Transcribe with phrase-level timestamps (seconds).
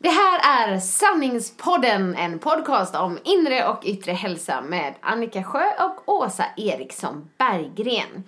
[0.00, 6.14] Det här är Sanningspodden, en podcast om inre och yttre hälsa med Annika Sjö och
[6.14, 8.24] Åsa Eriksson Berggren.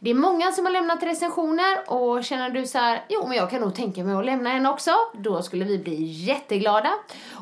[0.00, 3.50] Det är många som har lämnat recensioner och känner du så här, jo men jag
[3.50, 6.92] kan nog tänka mig att lämna en också, då skulle vi bli jätteglada.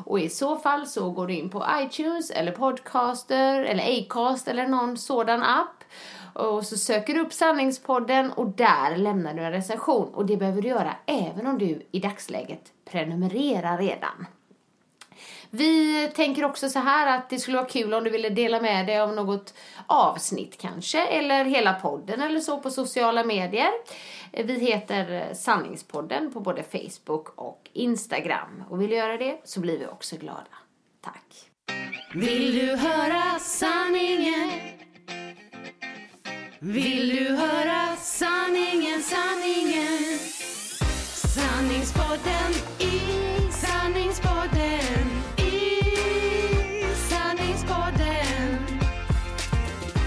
[0.05, 4.67] Och i så fall så går du in på iTunes eller Podcaster eller Acast eller
[4.67, 5.80] någon sådan app
[6.33, 10.13] och så söker du upp Sanningspodden och där lämnar du en recension.
[10.13, 14.25] Och det behöver du göra även om du i dagsläget prenumererar redan.
[15.49, 18.85] Vi tänker också så här att det skulle vara kul om du ville dela med
[18.87, 19.53] dig av något
[19.87, 23.69] avsnitt kanske, eller hela podden eller så på sociala medier.
[24.31, 28.63] Vi heter Sanningspodden på både Facebook och Instagram.
[28.69, 30.43] Och vill du göra det så blir vi också glada.
[31.01, 31.25] Tack.
[32.13, 34.80] Vill du höra sanningen?
[36.63, 40.19] Vill du höra sanningen, sanningen?
[41.35, 43.01] Sanningspodden i
[43.51, 45.05] sanningspodden
[45.37, 45.81] i
[47.09, 48.57] sanningspodden.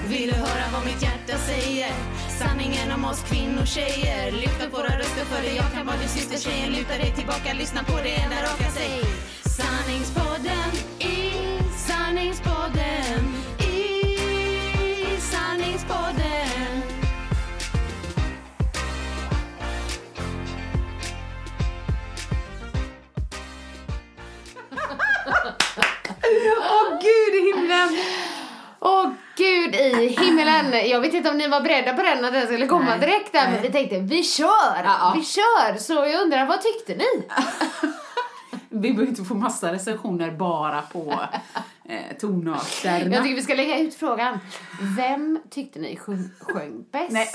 [0.08, 1.92] Vill du höra vad mitt hjärta säger?
[2.38, 6.08] Sanningen om oss kvinnor, tjejer Lyft upp våra röster för dig, jag kan vara din
[6.08, 6.38] syster.
[6.50, 9.00] Tjejen, luta dig tillbaka, lyssna på det enda raka Säg.
[9.44, 11.32] Sanningspodden i
[11.76, 16.33] sanningspodden i sanningspodden.
[30.02, 30.88] I himmelen.
[30.90, 33.32] Jag vet inte om ni var beredda på den att den skulle komma Nej, direkt
[33.32, 33.62] där men nej.
[33.62, 35.12] vi tänkte vi kör, Ja.
[35.16, 35.78] vi kör.
[35.78, 37.28] Så jag undrar vad tyckte ni?
[38.68, 41.14] Vi behöver inte få massa recensioner bara på
[41.84, 43.14] eh, tonarterna.
[43.14, 44.38] Jag tycker vi ska lägga ut frågan.
[44.96, 47.28] Vem tyckte ni sjöng, sjöng bäst Nej,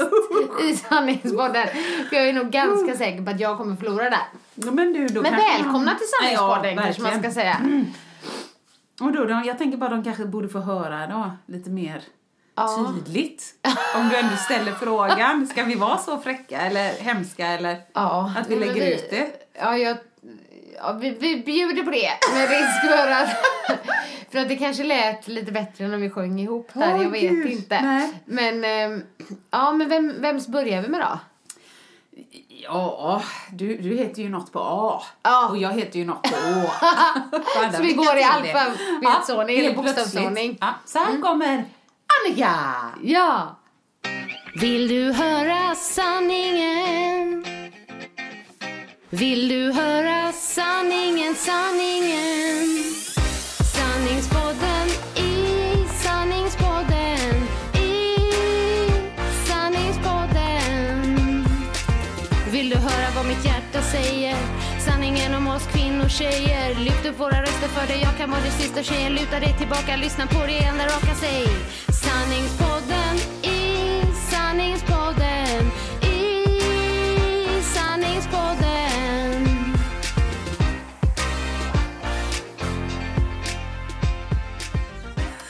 [0.71, 1.67] i sanningspodden?
[2.09, 4.19] För jag är nog ganska säker på att jag kommer förlora där.
[4.55, 7.57] Ja, men du, då Men välkomna till sanningspodden Ja, kanske man ska säga.
[9.01, 12.01] Och då, då, jag tänker bara de kanske borde få höra då, lite mer
[12.59, 12.93] Ja.
[13.05, 13.43] tydligt.
[13.95, 18.49] Om du ändå ställer frågan, ska vi vara så fräcka eller hemska eller Ja, att
[18.49, 19.27] vi lägger ut det?
[19.59, 19.97] Ja, jag,
[20.77, 23.29] ja vi, vi bjuder på det med risk för att,
[24.31, 27.21] för att det kanske lät lite bättre när vi sjöng ihop där, Åh, jag vet
[27.21, 27.81] Gud, inte.
[27.81, 28.13] nej.
[28.25, 29.03] Men, ehm,
[29.51, 31.19] ja men vem, vems börjar vi med då?
[32.47, 33.21] Ja,
[33.51, 35.47] du, du heter ju något på A Ja.
[35.49, 36.71] och jag heter ju något på Å.
[37.75, 40.57] Så vi går i alfabetsordning, eller bokstavsordning.
[40.61, 41.65] Ja, så här kommer
[42.17, 42.55] Annika!
[43.03, 43.59] Ja!
[44.55, 47.45] Vill du höra sanningen?
[49.09, 52.83] Vill du höra sanningen, sanningen?
[53.75, 58.17] Sanningspodden i sanningspodden i
[59.47, 61.45] sanningspodden
[62.51, 64.35] Vill du höra vad mitt hjärta säger?
[64.85, 68.51] Sanningen om oss kvinnor, tjejer Lyft upp våra röster för dig, jag kan vara din
[68.51, 71.47] sista tjejen Luta dig tillbaka, lyssna på det enda raka Säg
[72.09, 75.71] Sanningspodden i sanningspodden
[76.01, 76.45] i
[77.63, 79.45] sanningspodden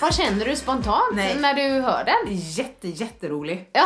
[0.01, 1.37] Vad känner du spontant Nej.
[1.39, 2.35] när du hör den?
[2.35, 3.69] Jätte, jätterolig.
[3.73, 3.85] Ja.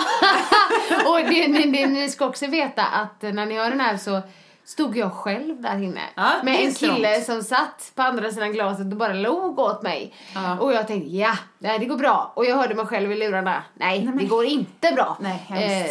[1.09, 4.21] och ni, ni, ni ska också veta att när ni hör den här så
[4.65, 7.25] stod jag själv där inne Ja, med en kille strångt.
[7.25, 10.13] som satt på andra sidan glaset och bara log åt mig.
[10.35, 10.59] Ja.
[10.59, 12.33] Och jag tänkte ja, nej, det går bra.
[12.35, 13.63] Och jag hörde mig själv i lurarna.
[13.73, 15.17] Nej, det går inte bra.
[15.21, 15.45] Nej,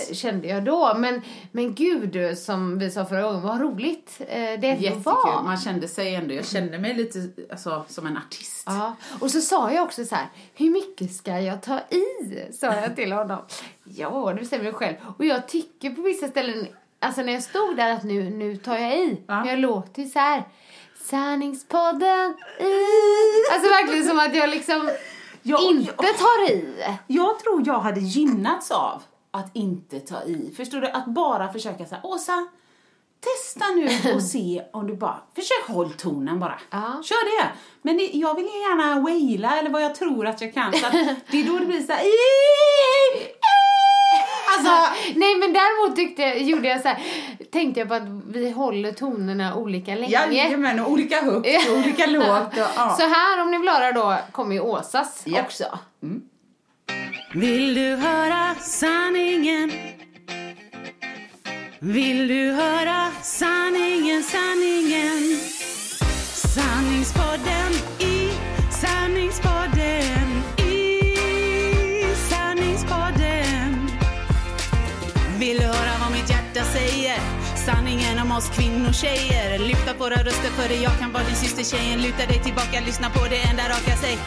[0.08, 0.94] eh, kände jag då.
[0.96, 1.22] Men,
[1.52, 5.02] men gud, som vi sa förra gången, vad roligt eh, det Jättekul.
[5.02, 5.42] var.
[5.42, 7.18] Man kände sig ändå, jag kände mig lite
[7.50, 8.62] alltså, som en artist.
[8.66, 12.04] Ja, och så sa jag också så här, hur mycket ska jag ta i?
[12.52, 13.38] Sa jag till honom.
[13.84, 14.96] Ja, det bestämmer du själv.
[15.18, 16.66] Och jag tycker på vissa ställen
[17.02, 19.22] alltså när jag stod där att nu, nu tar jag i.
[19.28, 19.46] Ja.
[19.46, 20.48] Jag låter ju så här.
[21.00, 22.74] Sanningspodden i.
[23.52, 24.90] Alltså verkligen som att jag liksom
[25.42, 26.02] Ja, inte ja.
[26.02, 26.74] tar i.
[27.06, 30.54] Jag tror jag hade gynnats av att inte ta i.
[30.56, 30.88] Förstår du?
[30.88, 32.46] Att bara försöka säga Åsa,
[33.20, 36.58] testa nu och se om du bara, försök håll tonen bara.
[36.70, 37.02] Ja.
[37.04, 37.48] Kör det.
[37.82, 40.72] Men det, jag vill ju gärna waila eller vad jag tror att jag kan.
[40.72, 40.92] Så att
[41.30, 42.02] det är då det blir så här.
[44.58, 46.98] Alltså, Nej men däremot tyckte, jag- gjorde jag så här,
[47.52, 50.10] tänkte jag på att vi håller tonerna olika länge.
[50.12, 52.52] jajamän, och olika högt och olika lågt.
[52.52, 52.96] Och, ja.
[53.00, 55.40] Så här om ni vill höra då kommer ju Åsas Ja.
[55.40, 55.78] också.
[57.34, 59.72] Vill du höra sanningen?
[61.78, 64.71] Vill du höra sanningen, sanningen?
[78.42, 82.26] Oss kvinnor, tjejer Lyfta våra röster för det jag kan vara din syster tjejen Luta
[82.26, 84.18] dig tillbaka, lyssna på det enda raka säg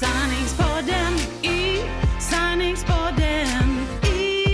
[0.00, 1.12] Sanningspodden
[1.42, 1.82] i
[2.20, 3.68] sanningspodden
[4.04, 4.44] i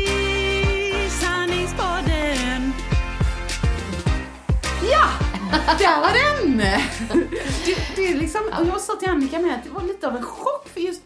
[1.22, 2.72] sanningspodden
[4.92, 5.06] Ja,
[5.78, 6.58] där var den!
[7.66, 10.16] Det, det är liksom, och jag sa till Annika med att det var lite av
[10.16, 11.02] en chock för just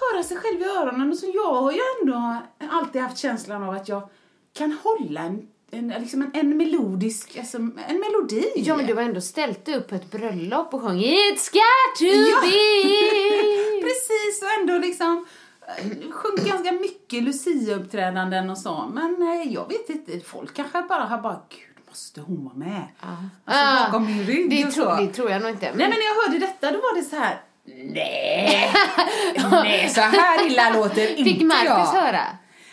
[0.00, 1.10] höra sig själv i öronen.
[1.10, 4.08] Och så jag har ju ändå alltid haft känslan av att jag
[4.52, 8.44] kan hålla en, en, liksom en, en melodisk, alltså en melodi.
[8.56, 11.98] Ja men du har ändå ställt dig upp på ett bröllop och sjungit It's got
[11.98, 12.40] to Ja.
[12.42, 15.26] be Precis, och ändå liksom
[15.68, 18.90] eh, sjungit ganska mycket Lucia-uppträdanden och så.
[18.92, 22.82] Men eh, jag vet inte, folk kanske bara har bara, gud måste hon vara med?
[23.00, 24.94] Alltså Ah, bakom min rygg det, och så.
[24.96, 25.66] det tror jag nog inte.
[25.66, 27.40] Nej men när jag hörde detta då var det så här.
[27.64, 28.72] Nej,
[29.50, 32.00] nej så här illa låter inte Fick Marcus jag.
[32.00, 32.22] höra?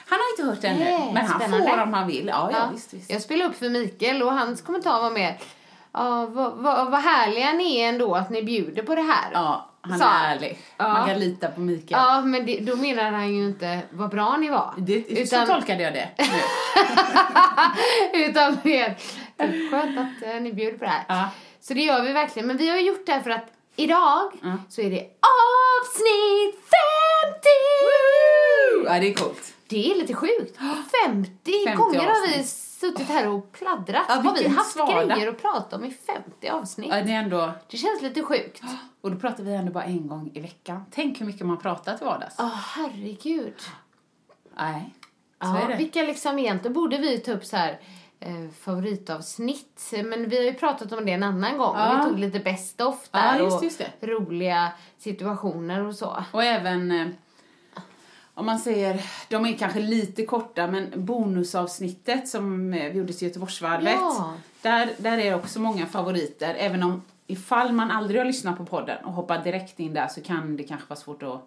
[0.10, 1.70] Han har inte hört ännu, Nej, men han spännande.
[1.70, 2.28] får om han vill.
[2.28, 3.10] Ja, ja, visst, visst.
[3.12, 5.38] Jag spelade upp för Mikael och hans kommentar var mer
[5.94, 9.30] Ja, vad, vad, vad härliga ni är ändå att ni bjuder på det här.
[9.34, 10.26] Ja, han är han.
[10.32, 10.60] ärlig.
[10.78, 10.88] Ja.
[10.88, 12.02] Man kan lita på Mikael.
[12.02, 14.74] Ja, men det, då menar han ju inte vad bra ni var.
[14.78, 16.10] Det, Så tolkade jag det.
[18.14, 18.90] utan mer
[19.38, 21.04] typ, skönt att eh, ni bjuder på det här.
[21.08, 21.30] Ja.
[21.62, 22.48] Så det gör vi verkligen.
[22.48, 23.46] Men vi har gjort det här för att
[23.76, 24.32] idag
[24.70, 26.74] så är det avsnitt 50!
[28.86, 29.54] ja, det är coolt.
[29.70, 30.58] Det är lite sjukt.
[31.06, 31.32] 50,
[31.66, 34.06] 50 gånger har vi suttit här och pladdrat.
[34.08, 35.16] Ja, har vi haft svada.
[35.16, 36.90] grejer att prata om i 50 avsnitt?
[36.90, 37.52] Ja, det är ändå...
[37.70, 38.62] Det känns lite sjukt.
[39.02, 40.86] Och då pratar vi ändå bara en gång i veckan.
[40.92, 42.36] Tänk hur mycket man pratar till vardags.
[42.38, 43.54] Ja, herregud.
[44.58, 44.94] Nej,
[45.42, 45.76] så Ja, är det.
[45.76, 47.80] vilka liksom egentligen borde vi ta upp så här
[48.20, 49.94] eh, favoritavsnitt.
[50.06, 51.76] Men vi har ju pratat om det en annan gång.
[51.78, 51.98] Ja.
[52.04, 54.08] Vi tog lite best of Ja, där just- och just det.
[54.08, 56.24] roliga situationer och så.
[56.32, 57.08] Och även, eh,
[58.38, 63.28] om man säger, de är kanske lite korta, men bonusavsnittet som eh, vi gjorde till
[63.28, 64.34] Göteborgsvarvet, Ja.
[64.62, 66.56] där, där är också många favoriter.
[66.60, 70.22] Även om ifall man aldrig har lyssnat på podden och hoppar direkt in där så
[70.22, 71.42] kan det kanske vara svårt att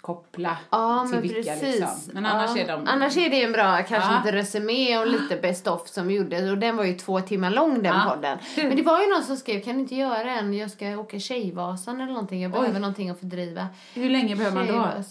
[0.00, 1.80] koppla Ja, till men vilka precis.
[1.80, 1.98] liksom.
[2.12, 2.62] Men annars ja.
[2.62, 2.86] är de...
[2.88, 4.20] Annars är det en bra kanske Ja.
[4.24, 6.50] lite resumé och lite best of som vi gjorde.
[6.50, 8.10] Och den var ju två timmar lång den Ja.
[8.14, 8.38] podden.
[8.56, 10.54] Men det var ju någon som skrev, kan du inte göra en?
[10.54, 12.42] Jag ska åka Tjejvasan eller någonting.
[12.42, 15.02] Jag behöver någonting att fördriva Hur länge behöver man då?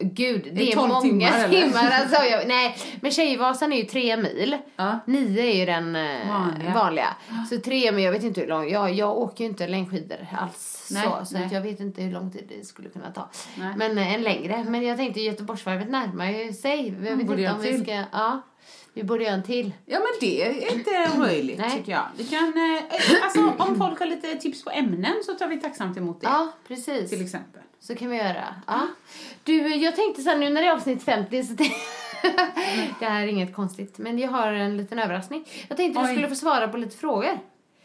[0.00, 1.90] Gud, det, Det är är 12 många timmar, timmar.
[1.90, 4.56] alltså, jag, nej, men Tjejvasan är ju tre mil.
[4.76, 4.98] Ja.
[5.06, 6.74] Nio är ju den eh, Vanliga.
[6.74, 7.16] vanliga.
[7.50, 8.68] Så tre, men jag vet inte hur lång.
[8.70, 10.88] Jag, jag åker ju inte längdskidor alls.
[10.92, 11.48] Nej, så så nej.
[11.52, 13.28] jag vet inte hur lång tid det skulle kunna ta.
[13.58, 13.74] Nej.
[13.76, 14.64] Men eh, en längre.
[14.68, 16.94] Men jag tänkte Göteborgsvarvet närmar ju sig.
[17.04, 17.82] Jag vet borde inte om vi till.
[17.84, 18.04] ska...
[18.12, 18.40] Ja,
[18.94, 19.72] vi borde göra en till.
[19.86, 21.70] Ja men det är inte omöjligt Nej.
[21.70, 22.02] tycker jag.
[22.16, 25.96] Vi kan, eh, alltså om folk har lite tips på ämnen så tar vi tacksamt
[25.96, 26.26] emot det.
[26.26, 27.10] Ja, precis.
[27.10, 27.62] Till exempel.
[27.82, 28.54] Så kan vi göra.
[28.66, 28.80] Ja.
[29.50, 31.80] Du, jag tänkte så här, nu när det är avsnitt 50 så tänkte
[32.98, 35.44] Det här är inget konstigt, men jag har en liten överraskning.
[35.68, 36.12] Jag tänkte du Oj.
[36.12, 37.38] skulle få svara på lite frågor.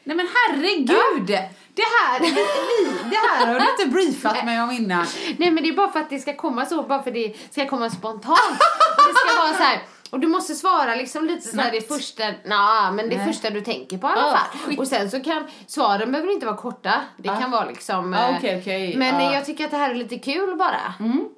[0.04, 1.28] Nej men herregud!
[1.74, 5.06] Det, här, vi, vi, det här har du inte briefat mig om innan.
[5.38, 7.70] Nej men det är bara för att det ska komma så, bara för det ska
[7.70, 8.60] komma spontant.
[8.98, 9.80] Det ska vara så här.
[10.10, 13.28] Och du måste svara liksom lite så här det första, nah, men det Nej.
[13.28, 14.78] första du tänker på i alla fall.
[14.78, 17.02] Och sen så kan, svaren behöver inte vara korta.
[17.18, 17.36] Det Ah.
[17.40, 18.14] kan vara liksom...
[18.14, 18.96] Ah, okej, okej.
[18.98, 19.34] Men Ah.
[19.34, 20.94] jag tycker att det här är lite kul bara.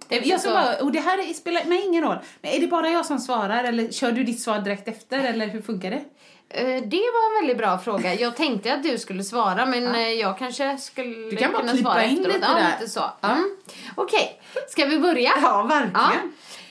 [0.08, 2.18] Det, jag ska så- bara, och det här är- spelar mig ingen roll.
[2.42, 5.48] Men är det bara jag som svarar eller kör du ditt svar direkt efter eller
[5.48, 6.04] hur funkar det?
[6.50, 8.14] Eh, Det var en väldigt bra fråga.
[8.14, 11.72] Jag tänkte att du skulle svara men eh, jag kanske skulle Du kan bara kunna
[11.74, 12.36] klippa svara in efteråt.
[12.36, 12.72] lite ja, där.
[12.80, 13.04] Lite så.
[13.22, 13.50] Mm.
[13.96, 15.32] Okej, ska vi börja?
[15.42, 15.94] Ja, verkligen.
[15.96, 16.12] Ja.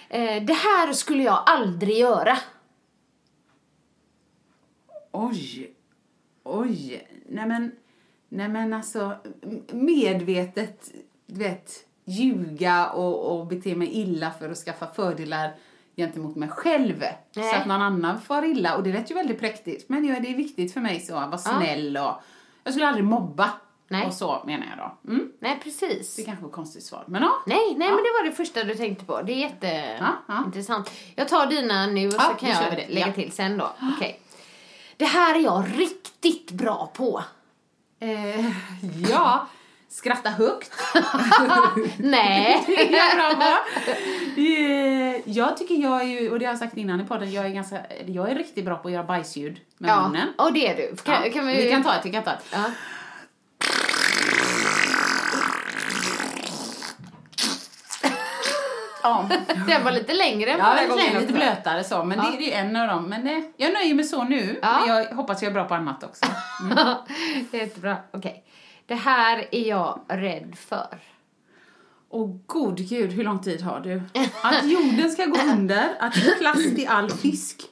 [0.09, 2.39] Eh, Det här skulle jag aldrig göra.
[5.13, 5.75] Oj,
[6.43, 7.09] oj.
[7.29, 7.73] Nej men,
[8.29, 9.17] nej men alltså
[9.73, 10.91] medvetet,
[11.27, 11.73] du vet,
[12.05, 15.55] ljuga och, och bete mig illa för att skaffa fördelar
[15.97, 16.99] gentemot mig själv.
[16.99, 17.51] Nej.
[17.51, 18.77] Så att någon annan far illa.
[18.77, 19.89] Och det lät ju väldigt präktigt.
[19.89, 22.15] Men ja, det är viktigt för mig så att vara snäll och
[22.65, 23.51] jag skulle aldrig mobba.
[23.89, 24.07] Nej.
[24.07, 25.13] Och så menar jag då.
[25.13, 25.29] Mm.
[25.41, 26.17] Nej, precis.
[26.17, 27.05] Det kanske var ett konstigt svar.
[27.07, 27.33] Men ja.
[27.47, 27.95] Nej, nej Ja.
[27.95, 29.23] men det var det första du tänkte på.
[29.23, 29.49] Det är Ja,
[30.01, 30.07] ja.
[30.35, 30.91] jätteintressant.
[31.15, 33.13] Jag tar dina nu och Ja, så kan jag lägga Ja.
[33.13, 33.73] till sen då.
[33.97, 34.21] Okej.
[34.97, 37.23] Det här är jag riktigt bra på.
[38.01, 38.47] Eh,
[39.11, 39.47] ja.
[39.89, 40.73] Skratta högt.
[41.99, 42.65] Nej.
[42.67, 43.61] Det är jag bra på.
[44.41, 47.45] Eh, Jag tycker jag är ju, och det har jag sagt innan i podden, jag
[47.47, 50.29] är ganska, jag är riktigt bra på att göra bajsljud med ja, munnen.
[50.39, 50.97] och det är du.
[50.97, 51.65] Kan, Ja, kan vi...
[51.65, 52.55] vi kan ta ett, vi kan ta ett.
[59.07, 59.29] Ja.
[59.31, 59.55] Ja.
[59.69, 61.33] Den var lite längre än Ja, förra gången lite också.
[61.35, 62.31] blötare så, men Ja.
[62.31, 63.05] det, det är en av dem.
[63.05, 64.79] Men det, jag nöjer mig så nu, Ja.
[64.81, 66.27] men jag hoppas jag är bra på annat också.
[67.51, 67.97] det är jättebra.
[68.13, 68.45] Okej.
[68.87, 70.99] Det här är jag rädd för.
[72.11, 74.03] Åh god gud, hur lång tid har du?
[74.43, 77.63] Att jorden ska gå under, att det är plast i all fisk,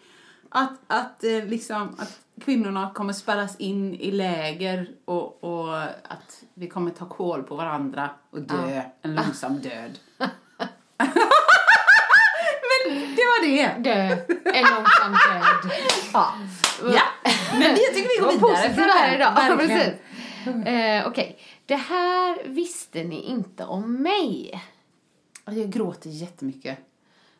[0.50, 6.68] att, att, eh, liksom, att kvinnorna kommer spärras in i läger och, och att vi
[6.68, 9.98] kommer ta kål på varandra och dö en långsam död.
[12.70, 13.90] Men det var det.
[13.90, 14.16] Dö.
[14.52, 15.72] En långsam död.
[16.12, 16.34] Ja,
[16.82, 17.02] ja.
[17.52, 18.50] men jag tycker vi går vidare.
[18.50, 19.34] positivt från det här idag.
[19.34, 20.66] Verkligen.
[20.66, 21.38] Eh, Okej.
[21.66, 24.62] Det här visste ni inte om mig.
[25.44, 26.78] Jag gråter jättemycket.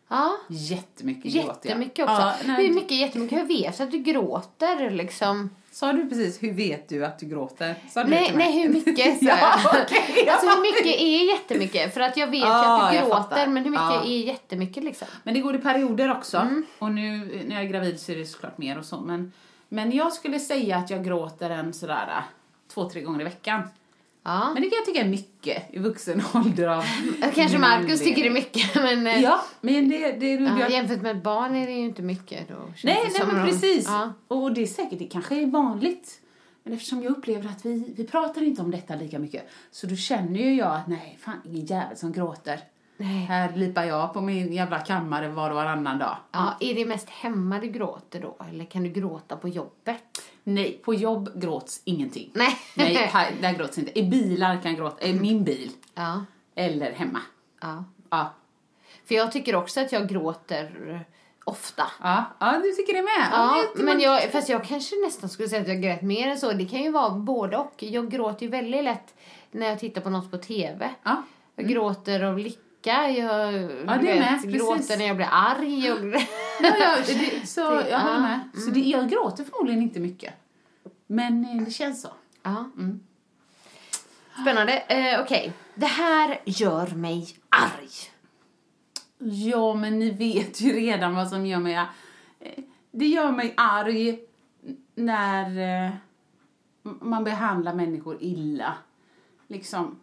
[0.08, 0.36] Ja.
[0.48, 1.66] Jättemycket gråter jag.
[1.66, 2.22] Jättemycket också.
[2.22, 3.38] Ja, nej, mycket jättemycket?
[3.38, 5.50] Hur vet du att du gråter liksom?
[5.72, 7.74] Sa du precis, hur vet du att du gråter?
[7.90, 8.36] Sa du Nej, mig?
[8.36, 11.94] nej, hur mycket sa Ja, okej, Alltså hur mycket är jättemycket?
[11.94, 14.04] För att jag vet ju att du gråter, men hur mycket Ja.
[14.04, 15.08] är jättemycket liksom?
[15.22, 16.36] Men det går i perioder också.
[16.38, 16.66] Mm.
[16.78, 19.00] Och nu när jag är gravid så är det såklart mer och så.
[19.00, 19.32] Men,
[19.68, 22.22] men jag skulle säga att jag gråter en sådär
[22.74, 23.62] två, tre gånger i veckan.
[24.26, 24.50] Ja.
[24.54, 26.84] Men det kan jag tycka är mycket i vuxen ålder av
[27.34, 29.06] Kanske Markus tycker det är mycket, men...
[29.06, 30.12] eh, Ja, men det...
[30.12, 32.54] det ja, jag, jämfört med ett barn är det ju inte mycket då.
[32.54, 32.72] nej,
[33.12, 33.86] det nej men de- precis.
[33.88, 34.12] Ja.
[34.28, 36.20] Och det är säkert, det kanske är vanligt.
[36.62, 39.96] Men eftersom jag upplever att vi, vi pratar inte om detta lika mycket så då
[39.96, 42.60] känner ju jag att nej, fan ingen jävel som gråter.
[42.96, 43.08] Nej.
[43.24, 46.16] Här lipar jag på min jävla kammare var och varannan dag.
[46.32, 48.36] Ja, är det mest hemma du gråter då?
[48.50, 50.02] Eller kan du gråta på jobbet?
[50.44, 52.30] Nej, på jobb gråts ingenting.
[52.34, 52.58] Nej.
[52.76, 53.98] Nej, här, där gråts inte.
[53.98, 55.70] I bilar kan jag gråta, i min bil.
[55.94, 56.24] Ja.
[56.54, 57.20] Eller hemma.
[57.60, 57.84] ja.
[58.10, 58.32] Ja.
[59.04, 61.04] För jag tycker också att jag gråter
[61.44, 61.82] ofta.
[62.02, 63.28] Ja, ja du tycker det med?
[63.32, 66.38] Ja, det- men jag, fast jag kanske nästan skulle säga att jag grät mer än
[66.38, 66.52] så.
[66.52, 67.74] Det kan ju vara både och.
[67.82, 69.14] Jag gråter ju väldigt lätt
[69.50, 70.90] när jag tittar på något på TV.
[71.02, 71.22] Ja.
[71.56, 72.60] Jag gråter av lycka.
[72.86, 74.98] Jag Ja, det med, gråter precis.
[74.98, 75.92] när jag blir arg.
[75.92, 75.98] Och...
[76.62, 78.40] Ja, ja, det, så Det- jag håller med.
[78.54, 80.34] Så det, jag gråter förmodligen inte mycket.
[81.06, 82.08] Men eh, det känns så.
[82.42, 82.70] ja.
[84.42, 84.78] Spännande.
[84.78, 85.52] Eh, Okej.
[85.74, 87.88] Det här gör mig arg.
[89.18, 91.74] Ja, men ni vet ju redan vad som gör mig...
[91.74, 94.18] eh, Det gör mig arg
[94.94, 95.90] när eh,
[96.82, 98.74] man behandlar människor illa.
[99.46, 100.00] Liksom,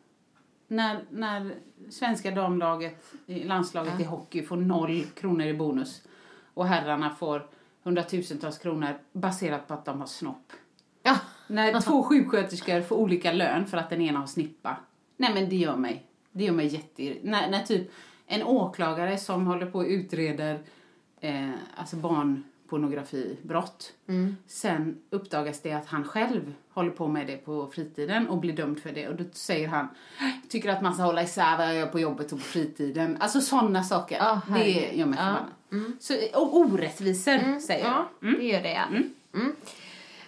[0.67, 1.55] när, när
[1.89, 6.01] svenska damlaget, landslaget i hockey får noll kronor i bonus
[6.53, 7.47] och herrarna får
[7.83, 10.53] hundratusentals kronor baserat på att de har snopp.
[11.03, 11.17] Ja.
[11.47, 14.77] När två sjuksköterskor får olika lön för att den ena har snippa.
[15.17, 17.17] Nej men det gör mig, det gör mig jätte...
[17.23, 17.91] När, när typ
[18.27, 20.59] en åklagare som håller på och utreder
[21.19, 21.95] eh, alltså
[22.71, 23.93] barnpornografibrott.
[24.47, 28.79] Sen uppdagas det att han själv håller på med det på fritiden och blir dömd
[28.79, 29.07] för det.
[29.07, 29.87] Och då säger han,
[30.49, 33.17] tycker att man ska hålla isär vad jag gör på jobbet och på fritiden.
[33.19, 34.17] Alltså sådana saker.
[34.17, 35.37] Ja, det gör mig Ja.
[35.69, 35.93] förbannad.
[35.99, 38.05] Så, och orättvisor säger jag.
[38.21, 38.85] Ja, det gör det ja.
[39.33, 39.55] Mm.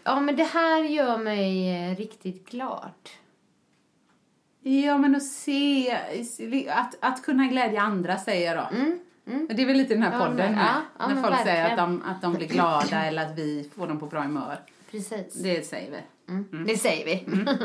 [0.03, 2.91] Ja, men det här gör mig eh, riktigt glad.
[4.65, 5.97] Ja, men att se,
[6.69, 8.77] att, att kunna glädja andra säger jag då.
[9.25, 10.65] Det är väl lite den här Mm, Ja, podden men-
[10.99, 11.99] ja, när folk säger att verkligen.
[11.99, 14.59] de, att de blir glada eller att vi får dem på bra humör.
[14.91, 15.33] Precis.
[15.33, 15.97] Det säger vi.
[16.33, 16.65] Mm.
[16.67, 17.25] Det säger vi.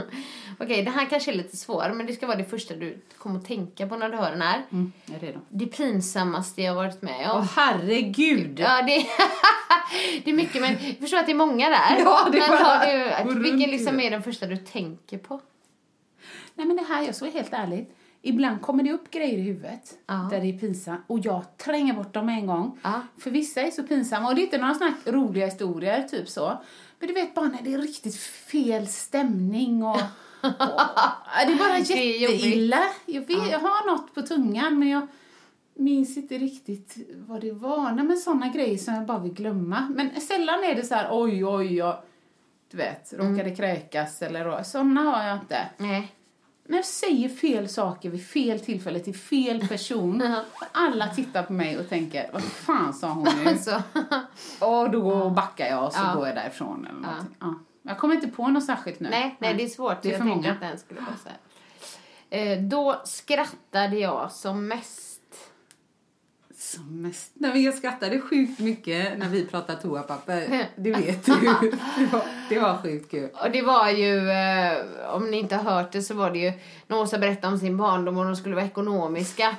[0.61, 3.39] Okej, det här kanske är lite svårt, men det ska vara det första du kommer
[3.39, 4.63] att tänka på när du hör den här.
[4.73, 5.41] Mm, jag är redo.
[5.49, 7.39] Det pinsammaste jag har varit med om.
[7.39, 8.59] Åh herregud!
[8.61, 9.07] Ja, det,
[10.25, 11.97] det är mycket, men jag förstår att det är många där.
[11.99, 12.63] Ja, det är men
[13.25, 15.41] bara- du, vilken liksom är den första du tänker på?
[16.55, 17.87] Nej men det här, jag ska vara helt ärlig.
[18.23, 20.29] Ibland kommer det upp grejer i huvudet Ja.
[20.31, 22.79] där det är pinsamt och jag tränger bort dem en gång.
[22.83, 23.01] Ja.
[23.19, 26.59] För vissa är så pinsamma och det är inte några här roliga historier, typ så.
[26.99, 29.97] Men du vet bara när det är riktigt fel stämning och...
[30.43, 32.81] och ja, det är bara jätteilla.
[33.07, 35.07] Jag, vet, jag har något på tungan men jag
[35.75, 37.93] minns inte riktigt vad det var.
[37.93, 39.93] Nej men såna grejer som jag bara vill glömma.
[39.97, 42.03] Men sällan är det så här oj oj jag
[42.71, 44.71] du vet, råkade kräkas eller så.
[44.71, 45.69] Såna har jag inte.
[45.77, 46.13] Nej.
[46.69, 50.35] När jag säger fel saker vid fel tillfälle till fel person.
[50.73, 53.51] alla tittar på mig och tänker, vad fan sa hon nu?
[53.51, 53.83] Alltså,
[54.59, 56.15] Och då backar jag och så Ja.
[56.15, 57.37] går jag därifrån eller någonting.
[57.41, 57.55] Ja.
[57.83, 59.09] Jag kommer inte på något särskilt nu.
[59.11, 60.03] nej, nej, det är svårt.
[60.03, 60.53] Det är jag för tänkte många.
[60.53, 61.39] att den skulle vara så här.
[62.31, 65.08] Eh, då skrattade jag som mest.
[66.75, 67.33] Som mest.
[67.35, 70.69] Nej, men jag skrattade sjukt mycket när vi pratade toapapper.
[70.77, 71.33] Det vet du.
[71.41, 73.29] Det var, det var sjukt kul.
[73.45, 76.53] Och det var ju, eh, om ni inte har hört det så var det ju
[76.87, 79.57] när Åsa berättade om sin barndom och de skulle vara ekonomiska.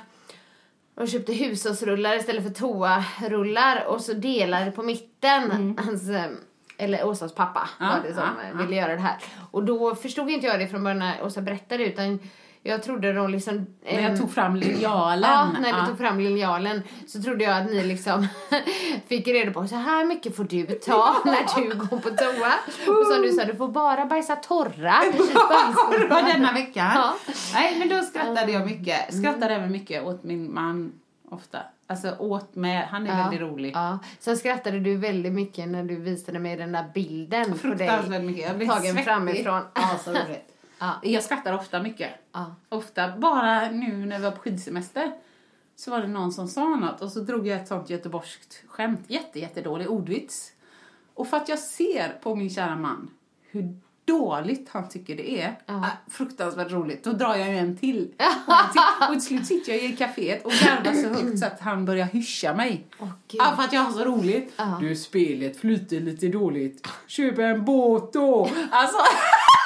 [0.94, 5.78] De köpte hushållsrullar istället för toarullar och så delade på mitten.
[5.78, 6.30] Hans, eh,
[6.78, 8.64] eller Åsas pappa Ja, var det som ja, eh, ja.
[8.64, 9.16] ville göra det här.
[9.50, 12.18] Och då förstod inte jag det från början när Åsa berättade utan
[12.62, 13.66] jag trodde de liksom...
[13.84, 15.30] När ehm, jag tog fram linjalen.
[15.30, 15.86] Ja, när du Ja.
[15.86, 18.26] tog fram linjalen så trodde jag att ni liksom
[19.08, 22.52] fick reda på så här mycket får du ta när du går på toa.
[22.98, 24.94] Och som du sa, du får bara bajsa torra.
[26.10, 26.90] Var denna veckan.
[26.94, 27.14] Ja.
[27.54, 29.14] Nej, men då skrattade jag mycket.
[29.14, 30.92] Skrattade även mycket åt min man
[31.30, 31.58] ofta.
[31.86, 33.72] Alltså åt med, han är väldigt rolig.
[33.74, 33.98] Ja.
[34.18, 37.58] Sen skrattade du väldigt mycket när du visade mig den där bilden på dig.
[37.78, 38.46] Fruktansvärt mycket.
[38.48, 39.04] Jag blev Tagen svettig.
[39.04, 39.62] framifrån.
[39.74, 40.49] Ja, så roligt.
[40.80, 41.00] Ja.
[41.02, 42.10] Jag skrattar ofta mycket.
[42.32, 42.54] Ja.
[42.68, 43.16] Ofta.
[43.18, 45.12] Bara nu när vi var på skidsemester
[45.76, 49.00] så var det någon som sa något och så drog jag ett sånt göteborgskt skämt.
[49.06, 50.52] Jätte, jättedålig ordvits.
[51.14, 53.10] Och för att jag ser på min kära man
[53.50, 55.74] hur dåligt han tycker det är, Ja.
[55.74, 58.14] äh, fruktansvärt roligt, då drar jag ju en till.
[59.08, 59.20] Och till.
[59.22, 62.86] Slut sitter jag i kaféet och garvar så högt så att han börjar hyscha mig.
[62.98, 63.10] Gud.
[63.32, 64.52] Ja, för att jag har så roligt.
[64.56, 64.78] Ja.
[64.80, 66.88] Du, spelet flyter lite dåligt.
[67.06, 68.50] Köp en båt då.
[68.70, 68.96] Alltså,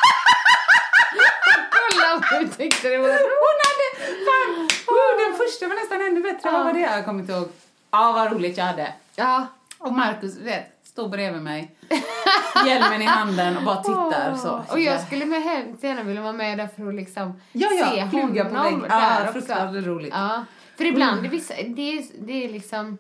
[2.40, 3.86] du tyckte det var hon hade...
[4.26, 6.50] Fan, oh, den första var nästan ännu bättre.
[6.50, 6.80] Vad var det?
[6.80, 7.48] Jag kommer inte ihåg.
[7.90, 8.92] Ja, vad roligt jag hade.
[9.16, 9.46] Ja.
[9.78, 11.76] Och Markus, vet, står bredvid mig.
[12.66, 14.62] Hjälmen i handen och bara tittar så.
[14.72, 17.86] Och jag skulle med hemskt gärna vilja vara med där för att liksom Ja, ja,
[17.90, 18.90] se plugga på honom vägg.
[18.90, 19.32] där Ja, också.
[19.32, 20.12] fruktansvärt roligt.
[20.16, 20.44] Ja,
[20.76, 22.98] för ibland, det, är vissa, det, är, det är liksom...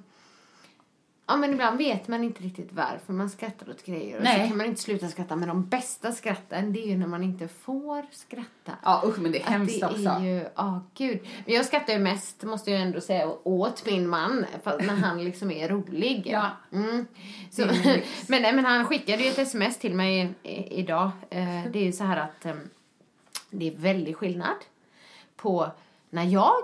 [1.26, 4.16] Ja, men ibland vet man inte riktigt varför man skrattar åt grejer.
[4.16, 4.42] Och Nej.
[4.42, 5.36] så kan man inte sluta skratta.
[5.36, 8.72] Men de bästa skratten, det är ju när man inte får skratta.
[8.82, 10.08] Ja, usch, men det är hemskt det också.
[10.08, 11.20] är ju, ja gud.
[11.46, 14.46] Men jag skrattar ju mest, måste jag ändå säga, åt min man.
[14.64, 16.22] När han liksom är rolig.
[16.26, 16.50] Ja.
[16.72, 17.06] Mm.
[17.50, 17.66] Så,
[18.28, 21.10] men, men han skickade ju ett sms till mig i, idag.
[21.30, 22.54] Eh, det är ju så här att eh,
[23.50, 24.56] det är väldigt skillnad
[25.36, 25.70] på
[26.10, 26.62] när jag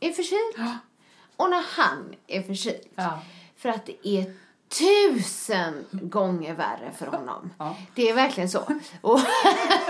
[0.00, 0.70] är förkyld
[1.36, 2.88] och när han är förkyld.
[2.94, 3.22] Ja.
[3.66, 4.24] För att det är
[4.78, 7.50] tusen gånger värre för honom.
[7.58, 7.76] Ja.
[7.94, 8.60] Det är verkligen så.
[9.00, 9.20] Och,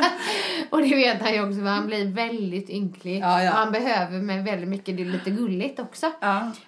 [0.70, 3.20] och det vet han ju också, för han blir väldigt ynklig.
[3.20, 3.50] Ja, ja.
[3.50, 6.12] Och han behöver mig väldigt mycket, det är lite gulligt också.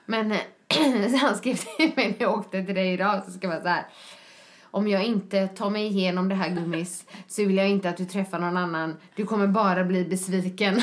[0.07, 0.35] Men
[1.11, 3.69] så han skrev till mig när jag åkte till dig idag, så ska vara så
[3.69, 3.87] här.
[4.63, 8.05] Om jag inte tar mig igenom det här gummis så vill jag inte att du
[8.05, 8.97] träffar någon annan.
[9.15, 10.77] Du kommer bara bli besviken.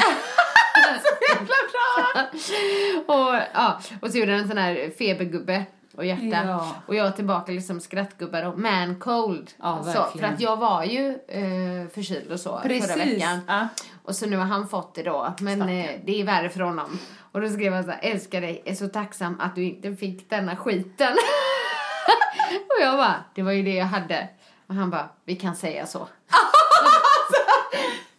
[3.06, 5.66] och, ja, och så gjorde han en sån här febergubbe
[5.98, 6.48] och hjärta.
[6.48, 6.76] Ja.
[6.86, 9.52] Och jag tillbaka liksom skrattgubbar och man cold.
[9.58, 10.34] Ja, så, för verkligen.
[10.34, 13.40] att jag var ju eh, förkyld och så förra veckan.
[13.48, 13.68] Ja.
[14.04, 15.34] Och så nu har han fått det då.
[15.40, 17.00] Men eh, det är värre för honom.
[17.32, 20.30] Och då skrev han så här, älskar dig, är så tacksam att du inte fick
[20.30, 21.14] denna skiten.
[22.52, 24.28] och jag bara, det var ju det jag hade.
[24.68, 26.08] Och han bara, vi kan säga så.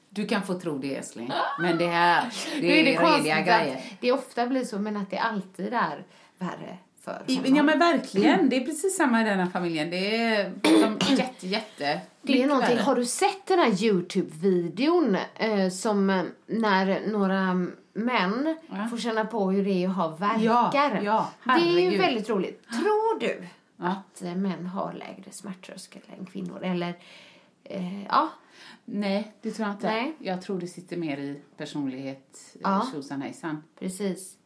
[0.09, 1.33] Du kan få tro det, älskling.
[1.61, 3.83] Men det här, det är det är konstigt rediga grejer.
[4.01, 6.05] det ofta blir så, men att det alltid är
[6.39, 7.57] värre för honom.
[7.57, 9.91] Ja men verkligen, det är precis samma i den här familjen.
[9.91, 12.01] Det är de, jätte, jätte...
[12.23, 17.55] Det är någonting, har du sett den här Youtube-videon eh, som eh, när några
[17.93, 18.87] män Ja.
[18.91, 20.41] får känna på hur det är att ha verkar?
[21.03, 22.63] Ja, ja, det är ju väldigt roligt.
[22.69, 23.43] Tror du
[23.77, 23.87] Ja.
[23.87, 26.65] att eh, män har lägre smärttröskel än kvinnor?
[26.65, 26.95] Eller,
[27.65, 28.29] eh, ja,
[28.85, 29.87] Nej, det tror jag inte.
[29.87, 30.15] Nej.
[30.19, 32.87] Jag tror det sitter mer i personlighet, Ja.
[32.93, 33.63] tjosan hejsan.
[33.79, 34.37] precis.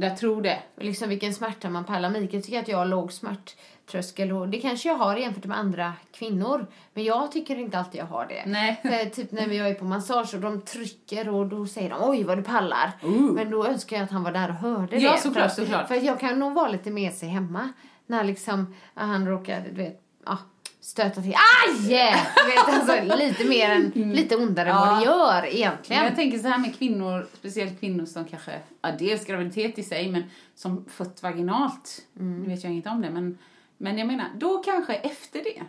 [0.00, 0.58] Jag tror det.
[0.76, 2.10] Liksom vilken smärta man pallar.
[2.10, 5.92] Mikael tycker att jag har låg smärttröskel och det kanske jag har jämfört med andra
[6.12, 6.66] kvinnor.
[6.94, 8.42] Men jag tycker inte alltid jag har det.
[8.46, 8.80] Nej.
[8.82, 12.24] För typ när vi är på massage och de trycker och då säger de oj
[12.24, 12.92] vad du pallar.
[13.02, 13.32] Ooh.
[13.32, 15.18] Men då önskar jag att han var där och hörde Ja, det.
[15.18, 15.88] såklart, för, såklart.
[15.88, 17.72] För jag kan nog vara lite med sig hemma.
[18.06, 20.38] När liksom han råkar, du vet, ja,
[20.80, 21.34] stöta till.
[21.34, 21.88] Aj!
[21.88, 26.02] Vet, alltså, lite mer än, lite ondare än vad det gör egentligen.
[26.02, 29.82] Men jag tänker så här med kvinnor, speciellt kvinnor som kanske, ja dels graviditet i
[29.82, 30.22] sig, men
[30.54, 32.02] som fött vaginalt.
[32.18, 32.42] Mm.
[32.42, 33.38] Nu vet jag inget om det, men,
[33.78, 35.62] men jag menar, då kanske efter det,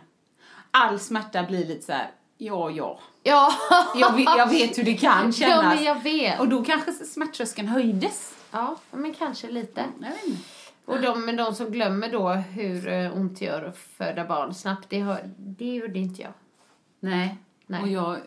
[0.70, 3.00] all smärta blir lite så här, ja, ja.
[3.22, 3.52] Ja.
[3.96, 5.74] Jag vet, jag vet hur det kan ja, kännas.
[5.74, 6.40] men jag vet.
[6.40, 8.34] Och då kanske smärttröskeln höjdes.
[8.50, 9.84] Ja, men kanske lite.
[10.00, 10.42] Jag vet inte.
[10.84, 14.54] Och de, men de som glömmer då hur eh, ont det gör att föda barn
[14.54, 16.32] snabbt, det, har, det gjorde inte jag.
[17.00, 17.36] Nej.
[17.66, 17.82] Nej.
[17.82, 18.18] Och jag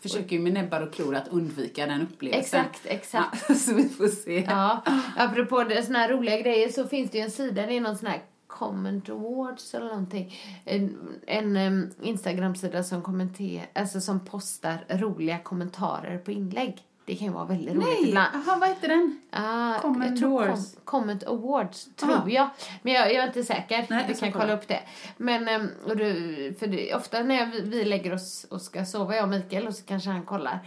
[0.00, 2.60] försöker ju med näbbar och klor att undvika den upplevelsen.
[2.60, 3.44] Exakt, exakt.
[3.48, 4.44] Ja, så vi får se.
[4.48, 4.82] Ja,
[5.16, 8.08] apropå såna här roliga grejer så finns det ju en sida, det är någon sån
[8.08, 10.34] här comment awards eller någonting.
[10.64, 16.82] En, en em, Instagram-sida som kommenterar, alltså som postar roliga kommentarer på inlägg.
[17.06, 18.34] Det kan ju vara väldigt roligt Nej, ibland.
[18.34, 19.20] aha, vad heter den?
[19.30, 20.20] Ah, Comment.
[20.20, 22.28] Com- comment Awards, tror Ah.
[22.28, 22.48] jag.
[22.82, 23.86] Men jag, jag är inte säker.
[23.90, 24.54] Nej, ska kan kolla.
[24.54, 24.80] upp det.
[25.16, 29.14] Men em, och du, för det, ofta när jag, vi lägger oss och ska sova,
[29.16, 30.58] jag och Mikael, och så kanske han kollar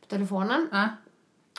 [0.00, 0.68] på telefonen.
[0.72, 0.88] Ja.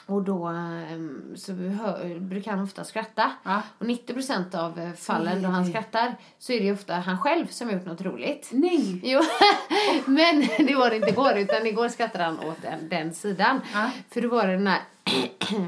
[0.10, 3.32] Och då em, så hör, brukar han ofta skratta.
[3.44, 3.62] Ja.
[3.78, 7.68] Och 90% av eh, fallen då han skrattar så är det ofta han själv som
[7.68, 8.50] har gjort något roligt.
[8.52, 9.02] Nej.
[9.04, 9.22] Jo,
[10.06, 13.62] men det var det inte igår utan igår skrattade han åt den, den sidan.
[13.74, 13.90] Ja.
[14.10, 14.82] För då var det den här...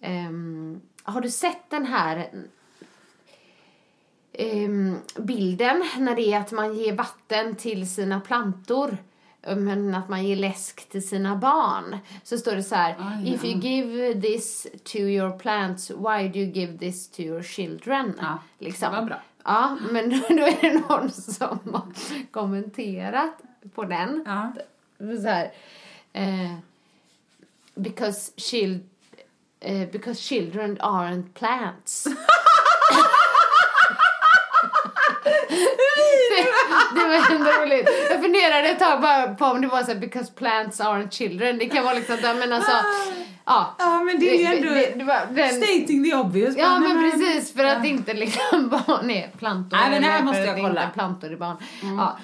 [0.00, 2.28] Ehm, har du sett den här
[4.32, 8.98] ehm, bilden när det är att man ger vatten till sina plantor
[9.54, 11.98] men att man ger läsk till sina barn.
[12.22, 12.94] Så står det så här.
[12.98, 17.42] Aj, If you give this to your plants, why do you give this to your
[17.42, 18.14] children?
[18.20, 18.92] Ja, liksom.
[18.92, 19.22] det var bra.
[19.44, 21.86] Ja, men då är det någon som har
[22.30, 23.42] kommenterat
[23.74, 24.22] på den.
[24.26, 24.52] Ja.
[24.98, 25.52] Så här.
[26.12, 26.54] Eh,
[27.74, 28.88] because, child,
[29.60, 32.06] eh, because children aren't plants.
[36.94, 37.88] det, det var ändå roligt.
[38.10, 41.58] Jag funderade ett tag bara på om det var så här, because plants aren't children.
[41.58, 42.72] Det kan vara liksom, men alltså,
[43.44, 43.74] ja.
[43.78, 46.54] Ja, men det är ju ändå det, det var den, stating the obvious.
[46.58, 47.54] Ja, Nej, men precis.
[47.54, 49.76] För att inte liksom barn är plantor.
[49.76, 50.80] Nej, men det här måste jag inte kolla.
[50.82, 50.92] Mm.
[50.92, 51.56] plantor är barn.
[51.98, 52.16] Ja.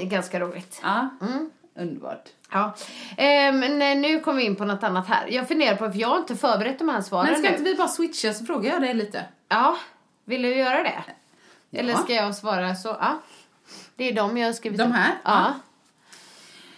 [0.02, 0.80] Ganska roligt.
[0.82, 1.50] Ja, Mm.
[1.78, 2.24] underbart.
[2.52, 2.74] Ja.
[3.16, 5.26] Eh, men eh, nu kommer vi in på något annat här.
[5.30, 7.56] Jag funderar på, för jag har inte förberett de här svaren Men ska nu.
[7.56, 9.24] inte vi bara switcha så frågar jag dig lite.
[9.48, 9.76] Ja,
[10.24, 11.02] vill du göra det?
[11.70, 11.80] Ja.
[11.80, 12.88] Eller ska jag svara så?
[13.00, 13.20] Ja.
[13.96, 14.94] Det är de jag har skrivit De upp.
[14.94, 15.18] här?
[15.24, 15.54] Ja.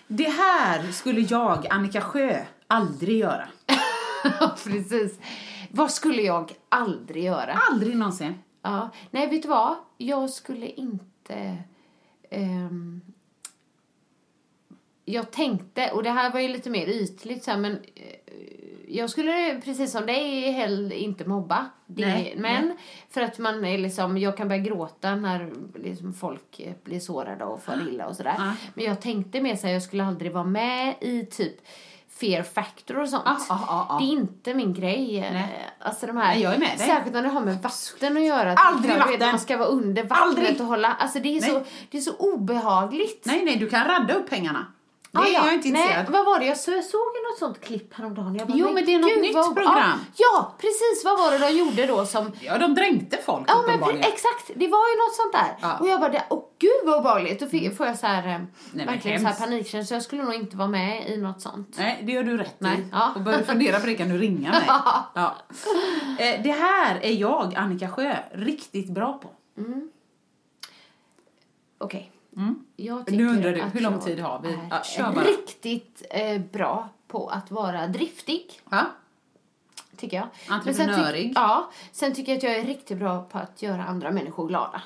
[0.06, 3.48] Det här skulle jag, Annika Sjö, aldrig göra.
[4.64, 5.18] Precis.
[5.70, 7.52] Vad skulle jag aldrig göra?
[7.70, 8.34] Aldrig någonsin.
[8.62, 8.90] Ja.
[9.10, 9.76] Nej, vet du vad?
[9.96, 11.56] Jag skulle inte...
[12.30, 13.00] ehm,
[15.04, 18.04] jag tänkte, och det här var ju lite mer ytligt så här, men eh,
[18.90, 21.66] jag skulle precis som dig inte mobba.
[21.86, 22.76] Det, Nej, men
[23.10, 27.62] för att man är liksom, jag kan börja gråta när liksom folk blir sårade och
[27.62, 28.34] far illa och sådär.
[28.38, 28.52] Ja.
[28.74, 31.56] Men jag tänkte mer så här, jag skulle aldrig vara med i typ
[32.20, 33.22] fear factor och sånt.
[33.26, 33.98] Ja, ja, ja, ja.
[33.98, 35.28] Det är inte min grej.
[35.32, 35.68] Nej.
[35.78, 36.86] Alltså de här, Nej, jag är med dig.
[36.86, 38.54] Särskilt när det har med vatten att göra.
[38.54, 39.28] Aldrig vet, vatten.
[39.28, 40.60] Man ska vara under vattnet Aldrig.
[40.60, 40.94] och hålla.
[40.94, 41.64] Alltså det är, så, Nej.
[41.90, 43.22] det är så obehagligt.
[43.26, 44.66] Nej, nej, du kan radda upp pengarna.
[45.24, 45.44] Det Ah, ja.
[45.46, 46.46] jag inte Nej, vad var det?
[46.46, 48.34] Jag så- jag såg ju något sånt klipp häromdagen.
[48.34, 49.74] Jag bara, Jo, men det är något gud, nytt vad- program.
[49.76, 51.02] Ja, ja, precis.
[51.04, 52.32] Vad var det de gjorde då som...
[52.40, 54.50] Ja, de dränkte folk Ja, men pre- exakt.
[54.54, 55.56] Det var ju något sånt där.
[55.60, 55.68] Ja.
[55.70, 55.80] Mm.
[55.82, 57.40] Och jag bara, åh gud vad obehagligt.
[57.40, 58.40] Då fick, får jag så här, eh,
[58.72, 59.96] men verkligen så här panikkänsla.
[59.96, 61.74] Jag skulle nog inte vara med i något sånt.
[61.78, 62.86] Nej, det gör du rätt Nej, i.
[62.92, 63.12] ja.
[63.14, 64.62] Och börjar fundera på det kan du ringa mig.
[65.14, 65.36] ja.
[66.18, 69.28] Eh, Det här är jag, Annika Sjö, riktigt bra på.
[71.78, 72.12] Okej.
[72.38, 72.64] Mm.
[73.06, 74.58] Nu undrar du, hur lång tid har vi?
[74.70, 75.24] Ja, kör bara.
[75.24, 78.60] riktigt eh, bra på att vara driftig.
[78.70, 78.86] Ja.
[79.96, 80.28] tycker jag.
[80.48, 81.22] Entreprenörig.
[81.34, 81.70] Sen ja.
[81.92, 84.82] Sen tycker jag att jag är riktigt bra på att göra andra människor glada.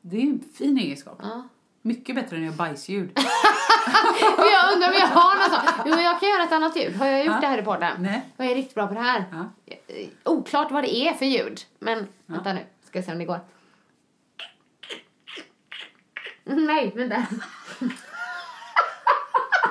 [0.00, 1.18] Det är en fin egenskap.
[1.22, 1.42] Ja.
[1.82, 3.10] Mycket bättre än att göra bajsljud.
[4.36, 5.76] Jag undrar om jag har något sånt.
[5.86, 6.96] Jo, men jag kan göra ett annat ljud.
[6.96, 7.40] Har jag gjort Ja.
[7.40, 8.02] det här i podden?
[8.02, 8.22] Nej.
[8.36, 9.24] Jag är riktigt bra på det här.
[9.32, 9.44] Ja.
[9.66, 11.60] Eh, Oklart vad det är för ljud.
[11.78, 12.60] Men vänta nu.
[12.84, 13.40] Ska jag se om det går.
[16.68, 17.16] Nej, vänta.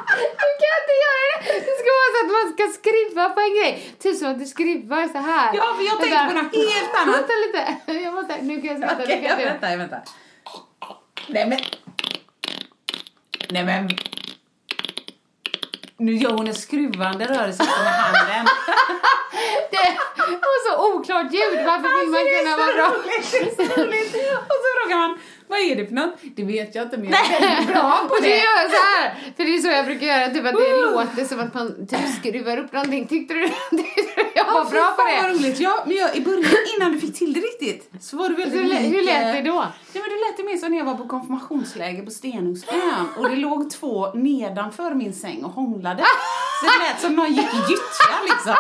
[0.10, 1.60] Du kan inte göra det!
[1.66, 3.96] Det ska vara så att man ska skriva på en grej.
[4.00, 5.56] Typ som att du skriver så här.
[5.56, 6.34] Ja, men jag tänkte Vänta.
[6.36, 7.16] på något helt annat.
[7.16, 7.94] Vänta lite.
[8.04, 9.04] Jag måste, nu kan jag skratta.
[9.04, 10.02] Okej, väntar, jag väntar.
[11.28, 11.60] Nej men...
[13.50, 13.90] Nej men...
[15.98, 18.46] Nu gör hon en skruvande rörelse med handen.
[19.72, 21.66] Det var så oklart ljud.
[21.66, 23.02] Varför vill man kunna vara bra?
[23.32, 24.16] det är så roligt.
[24.36, 26.14] Och så frågar man, vad är det för något?
[26.36, 28.38] Det vet jag inte, men jag är väldigt bra på det det.
[28.38, 29.16] gör så här.
[29.38, 32.00] För det är så jag brukar göra, typ att det låter som att man typ
[32.20, 33.08] skruvar upp någonting.
[33.08, 35.38] Tyckte du, tyckte du jag var Fy bra på fan vad det?
[35.40, 35.60] roligt.
[35.60, 36.46] Ja, men jag, i början,
[36.78, 39.50] innan du fick till det riktigt, så var du väldigt Hur, lik, hur lät det
[39.50, 39.56] då?
[39.94, 43.30] Ja, men det lät det mer som när jag var på konfirmationsläger på Stenungsön och
[43.30, 46.04] det låg två nedanför min säng och hånglade.
[46.60, 48.56] Så det lät som någon gick i gyttja liksom.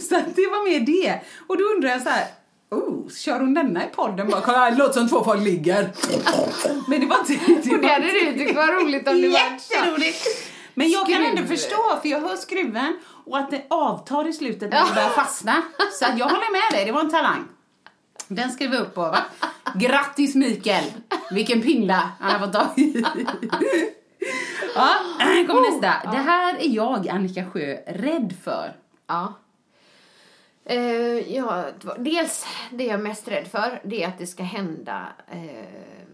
[0.08, 1.20] Så att det var mer det.
[1.46, 2.24] Och då undrar jag så här,
[2.70, 4.28] oh, kör hon denna i podden?
[4.30, 5.92] Bara, kolla, det låter som två folk ligger.
[6.88, 7.32] Men det var inte...
[7.32, 9.38] Det, Och det var hade du tyckt var roligt om det var.
[9.38, 10.26] Jätteroligt!
[10.74, 11.46] Men jag kan ändå Skruv.
[11.46, 15.62] förstå, för jag hör skruven och att det avtar i slutet när det börjar fastna.
[15.92, 17.44] Så jag håller med dig, det var en talang.
[18.28, 19.18] Den skrev vi upp på, va?
[19.74, 20.84] Grattis Mikael!
[21.30, 23.04] Vilken pingla han har fått tag i.
[24.74, 26.10] Ja, kommer nästa.
[26.10, 28.76] Det här är jag, Annika Sjö, rädd för.
[29.06, 29.32] Ja.
[30.68, 31.64] Eh, ja,
[31.98, 35.40] dels det jag är mest rädd för, det är att det ska hända eh,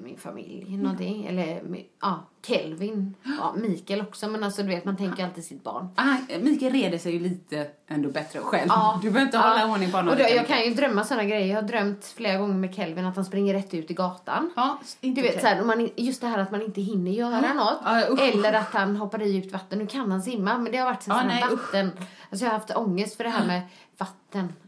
[0.03, 1.27] min familj någonting.
[1.27, 1.63] Eller
[2.03, 3.15] ja, Kelvin.
[3.39, 4.29] Ja, Mikael också.
[4.29, 5.89] Men alltså du vet, man tänker alltid sitt barn.
[5.97, 8.67] Ah, Mikael reder sig ju lite ändå bättre själv.
[8.69, 8.99] Ja.
[9.03, 9.43] Du behöver inte Ja.
[9.49, 10.11] hålla ordning på honom.
[10.13, 11.47] Och då, lika jag kan ju drömma såna grejer.
[11.47, 14.51] Jag har drömt flera gånger med Kelvin att han springer rätt ut i gatan.
[14.57, 15.41] Ja, Du vet, okej.
[15.41, 17.79] så här, man, just det här att man inte hinner göra något.
[17.85, 18.21] Ja, usch.
[18.21, 19.79] eller att han hoppar i djupt vatten.
[19.79, 21.61] Nu kan han simma, men det har varit så Ja, här nej, usch.
[21.63, 21.91] vatten.
[22.31, 23.63] Alltså jag har haft ångest för det här med
[23.99, 24.17] vatten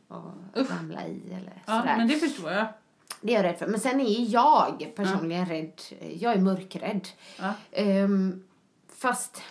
[0.09, 1.97] och ramla i eller Ja, sådär.
[1.97, 2.67] men det förstår jag.
[3.21, 3.67] Det är jag rädd för.
[3.67, 5.81] Men sen är jag personligen rädd.
[6.21, 7.09] Jag är mörkrädd.
[7.39, 7.53] Ja.
[7.73, 8.45] Ehm,
[8.97, 9.43] fast...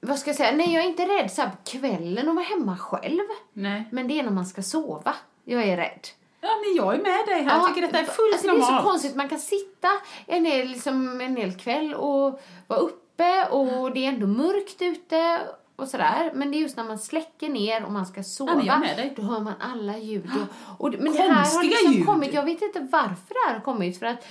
[0.00, 0.52] Vad ska jag säga?
[0.56, 3.20] Nej, jag är inte rädd så på kvällen att vara hemma själv.
[3.52, 3.88] Nej.
[3.92, 5.14] Men det är när man ska sova.
[5.44, 6.08] Jag är rädd.
[6.40, 7.58] Ja, men jag är med dig här.
[7.58, 8.82] Jag tycker detta är fullt alltså, Det är normalt.
[8.84, 9.16] så konstigt.
[9.16, 9.88] Man kan sitta
[10.26, 15.40] en hel, liksom, en hel kväll och vara uppe och det är ändå mörkt ute
[15.76, 16.30] och sådär.
[16.34, 18.54] Men det är just när man släcker ner och man ska sova.
[18.96, 19.12] dig.
[19.16, 20.30] Då hör man alla ljud.
[20.78, 22.06] Och, och, men det här har Konstiga liksom ljud.
[22.06, 22.32] kommit.
[22.34, 23.98] Jag vet inte varför det här har kommit.
[23.98, 24.26] För att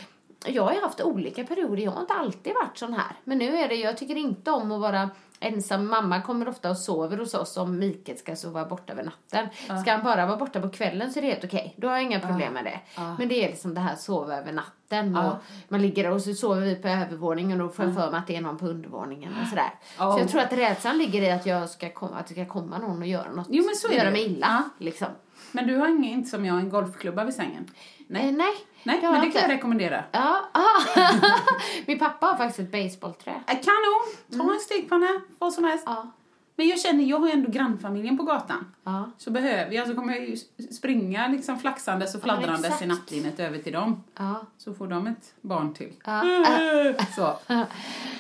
[0.46, 1.84] jag har haft olika perioder.
[1.84, 3.16] Jag har inte alltid varit sån här.
[3.24, 5.88] Men nu är det, jag tycker inte om att vara ensam.
[5.88, 9.48] Mamma kommer ofta och sover hos oss om Mikael ska sova borta över natten.
[9.82, 11.76] Ska han bara vara borta på kvällen så är det helt okej.
[11.78, 12.80] Då har jag inga problem med det.
[13.18, 15.18] Men det är liksom det här sova över natten.
[15.18, 15.36] Och
[15.68, 18.28] man ligger och så sover vi på övervåningen och då får jag för mig att
[18.28, 19.74] det är någon på undervåningen och sådär.
[19.98, 20.14] Ja.
[20.14, 22.78] Så jag tror att rädslan ligger i att jag ska komma, att det ska komma
[22.78, 23.48] någon och göra något.
[23.50, 24.12] Jo, men så är göra det.
[24.12, 24.70] mig illa.
[24.78, 25.08] Liksom.
[25.52, 27.68] Men du har ingen, inte som jag en golfklubba vid sängen?
[28.08, 28.30] Nej.
[28.30, 28.54] Eh, nej.
[28.86, 30.04] Nej, har men det kan jag rekommendera.
[30.12, 30.62] Ja, ah.
[31.86, 33.32] Min pappa har faktiskt ett baseballträ.
[33.48, 34.48] Äh, Kanon!
[34.48, 35.84] Ta en stekpanna, vad som helst.
[35.86, 36.12] Ja.
[36.56, 38.72] Men jag känner, jag har ju ändå grannfamiljen på gatan.
[38.84, 39.12] Ja.
[39.18, 40.38] Så behöver jag, så kommer jag ju
[40.72, 42.82] springa liksom flaxandes och Ja, fladdrandes exakt.
[42.82, 44.04] i nattlinnet över till dem.
[44.18, 44.46] Ja.
[44.58, 45.94] Så får de ett barn till.
[46.06, 46.24] Ja.
[47.16, 47.38] Så.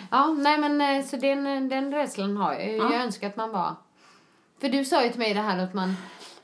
[0.09, 2.77] Ja, nej men eh, så den, den rädslan har jag.
[2.77, 2.93] Ja.
[2.93, 3.75] Jag önskar att man var...
[4.61, 5.95] För du sa ju till mig det här att man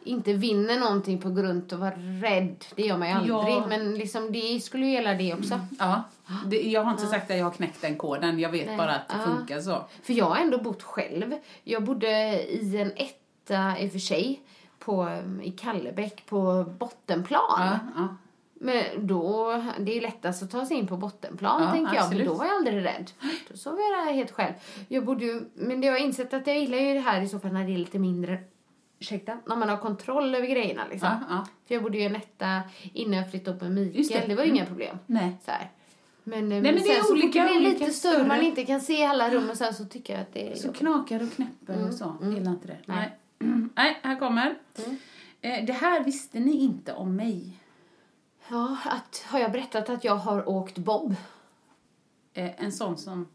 [0.04, 2.66] inte vinner någonting på grund av att vara rädd.
[2.76, 3.36] Det gör man ju aldrig.
[3.56, 3.66] Ja.
[3.70, 5.60] Men liksom det skulle ju gälla det också.
[5.80, 6.04] Ja.
[6.48, 8.78] Det, jag har inte sagt att jag har knäckt den koden, jag vet Nej.
[8.78, 9.36] bara att det Ja.
[9.36, 9.84] funkar så.
[10.04, 11.34] För jag har ändå bott själv.
[11.64, 12.08] Jag bodde
[12.44, 14.42] i en etta i och för sig
[14.80, 17.42] på, i Kallebäck på bottenplan.
[17.60, 18.08] Ja, ja.
[18.64, 22.04] Men då, det är lättast att ta sig in på bottenplan, Ja, tänker jag.
[22.04, 22.26] absolut.
[22.26, 23.12] Men då var jag aldrig rädd.
[23.52, 24.54] Då sov jag där helt själv.
[24.88, 27.28] Jag borde ju, men det har jag insett att jag gillar ju det här i
[27.28, 28.40] så fall när det är lite mindre,
[29.02, 31.10] ursäkta, när man har kontroll över grejerna liksom.
[31.10, 31.46] Ja, ja.
[31.68, 32.62] För jag bodde ju i etta
[32.94, 34.22] innan jag flyttade upp med Mikael.
[34.22, 34.28] det.
[34.28, 34.36] Det.
[34.36, 34.56] var ju Mm.
[34.58, 34.98] inga problem.
[35.06, 35.38] Nej.
[35.46, 35.72] Så här.
[36.24, 38.28] Men, men det är sen så olika- blir lite större, större.
[38.28, 40.66] man inte kan se alla rum och sen så tycker jag att det är Så
[40.68, 40.80] jobbigt.
[40.80, 42.16] knakar och knäpper och så.
[42.22, 42.34] mm.
[42.36, 42.78] Gillar inte det.
[42.86, 43.18] Nej.
[43.40, 43.68] Nej.
[43.76, 44.56] Nej, här kommer.
[45.42, 47.58] Eh, Det här visste ni inte om mig.
[48.50, 51.16] Ja, att, har jag berättat att jag har åkt bob?
[52.34, 53.28] Eh, En sån som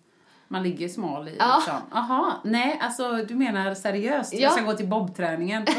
[0.48, 1.36] man ligger smal i.
[1.38, 1.56] Ja.
[1.56, 1.98] Liksom.
[1.98, 4.32] Aha, nej, alltså du menar seriöst?
[4.32, 4.40] Ja.
[4.40, 5.66] Jag ska gå till bobträningen.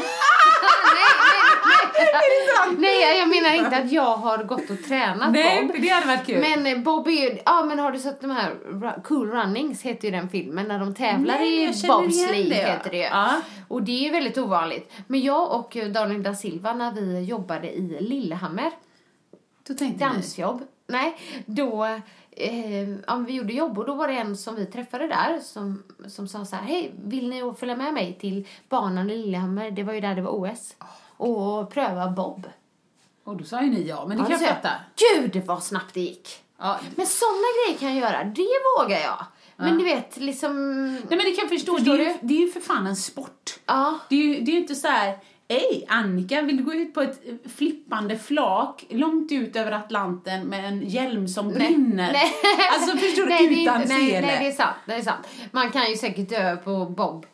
[2.78, 5.76] Nej, jag menar inte att jag har gått och tränat nej, bob.
[5.80, 6.40] det hade varit kul.
[6.40, 8.54] Men eh, Bob är ju, ja men har du sett de här
[9.02, 12.96] Cool Runnings heter ju den filmen när de tävlar Nej, i bobsleigh heter det.
[12.98, 13.40] Ja.
[13.68, 14.92] Och det är ju väldigt ovanligt.
[15.06, 18.70] Men jag och eh, Daniel da Silva när vi jobbade i Lillehammer,
[19.66, 19.92] tänkte ni.
[19.92, 22.00] dansjobb, nej, då
[22.38, 25.82] eh, ja, vi gjorde jobb och då var det en som vi träffade där som,
[26.08, 29.70] som sa så här, hej, vill ni följa med mig till banan i Lillehammer?
[29.70, 30.76] Det var ju där det var OS.
[31.16, 32.46] Och pröva bob.
[33.24, 34.70] Och då sa ju ni ja, men det Ja, kan jag fatta.
[35.14, 36.44] Gud vad snabbt det gick!
[36.58, 36.80] Ja.
[36.96, 38.48] Men sådana grejer kan jag göra, det
[38.78, 39.26] vågar jag.
[39.56, 40.84] Men du vet, liksom...
[40.92, 42.86] Nej men det kan jag förstå, Förstår det, är ju, det är ju för fan
[42.86, 43.58] en sport.
[43.66, 43.98] Ja.
[44.08, 45.18] Det är ju det är inte så här.
[45.50, 50.46] Hej Annika, vill du gå ut på ett eh, flippande flak långt ut över Atlanten
[50.46, 52.12] med en hjälm som brinner?
[52.12, 52.32] Nej.
[52.74, 54.76] Alltså förstår du, nej, utan inte- nej, nej, det är sant.
[54.86, 55.26] Det är sant.
[55.50, 57.26] Man kan ju säkert dö på Bob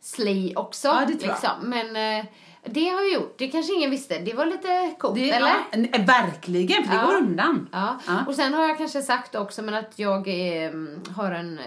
[0.00, 0.88] Slee också.
[0.88, 1.30] Ja, det tror jag.
[1.30, 1.70] liksom.
[1.70, 2.24] Men eh,
[2.64, 3.34] det har jag gjort.
[3.38, 4.18] Det kanske ingen visste.
[4.18, 5.46] Det var lite coolt, Det, eller?
[5.48, 7.06] ja, n- verkligen, för det Ja.
[7.06, 7.68] går undan.
[7.72, 7.98] Ja.
[8.06, 8.18] Ja.
[8.26, 11.64] Och sen har jag kanske sagt också men att jag mm, har en eh,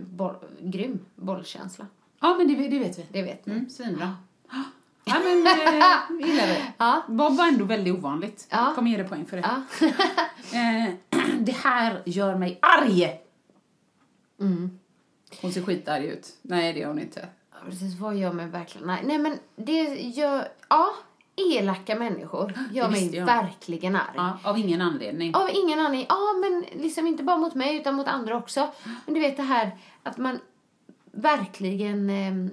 [0.00, 1.86] boll, grym bollkänsla.
[2.20, 3.06] Ja, men det, det vet vi.
[3.12, 3.52] Det vet ni.
[3.54, 4.16] Mm, svinbra.
[5.04, 6.62] Ja, men eh, gillar vi.
[6.78, 7.02] Ja.
[7.08, 8.46] Bob var ändå väldigt ovanligt.
[8.50, 8.72] Ja.
[8.74, 9.42] Kommer ge dig poäng för det.
[9.80, 9.88] Ja.
[10.52, 10.94] Eh,
[11.40, 13.20] det här gör mig arg!
[14.40, 14.78] Mm.
[15.42, 16.28] Hon ser skitarg ut.
[16.42, 17.28] Nej, det gör hon inte.
[17.52, 18.86] Ja, Precis, vad gör mig verkligen?
[18.86, 20.48] Nej, nej men det gör...
[20.68, 20.90] Ja,
[21.36, 23.26] elaka människor gör Det mig jag.
[23.26, 24.12] verkligen arg.
[24.16, 25.34] Ja, av ingen anledning.
[25.34, 26.06] Av ingen anledning.
[26.08, 28.68] Ja, men liksom inte bara mot mig utan mot andra också.
[29.06, 30.38] Men du vet det här att man
[31.12, 32.52] verkligen eh,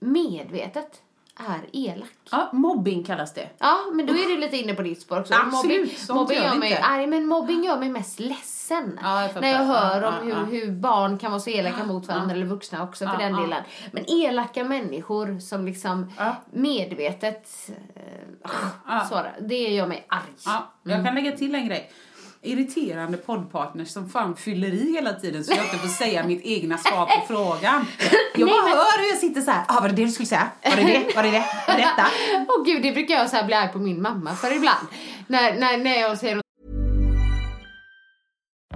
[0.00, 1.02] medvetet
[1.36, 2.08] är elak.
[2.30, 3.48] Ja, mobbing kallas det.
[3.58, 5.34] Ja, men då är du lite inne på ditt spår också.
[5.34, 7.06] Absolut, mobbing, sånt mobbing gör gör mig, inte.
[7.06, 8.98] men mobbing gör mig mest ledsen.
[9.02, 12.46] Ja, när jag hör om hur, hur barn kan vara så elaka mot varandra, eller
[12.46, 13.62] vuxna också för den delen.
[13.92, 16.12] Men elaka människor som liksom
[16.50, 18.02] medvetet, eh,
[18.86, 19.04] Ja.
[19.08, 20.20] så, det gör mig arg.
[20.44, 21.90] Ja, jag kan lägga till en grej.
[22.44, 26.78] Irriterande poddpartners som fan fyller i hela tiden så jag inte får säga mitt egna
[26.78, 27.86] svar på frågan.
[28.34, 29.64] Jag bara hör hur jag sitter så här.
[29.68, 30.50] Ah, var det det du skulle säga?
[30.64, 31.16] Var det det?
[31.16, 31.44] Var det det?
[31.66, 32.06] Var det detta?
[32.48, 34.86] Åh gud, det brukar jag så här bli arg på min mamma för ibland.
[35.26, 36.41] När, när, när jag säger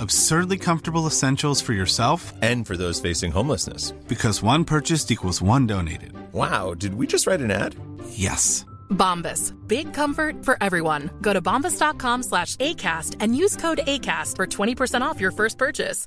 [0.00, 3.90] Absurdly comfortable essentials for yourself And for those facing homelessness.
[4.08, 6.12] because one purchased equals one donated.
[6.32, 7.74] Wow, did we just write an ad?
[8.08, 8.64] Yes.
[8.90, 9.52] Bombas.
[9.68, 11.10] Big comfort for everyone.
[11.20, 16.06] Go to bombas.com slash ACAST and use code ACAST for 20% off your first purchase.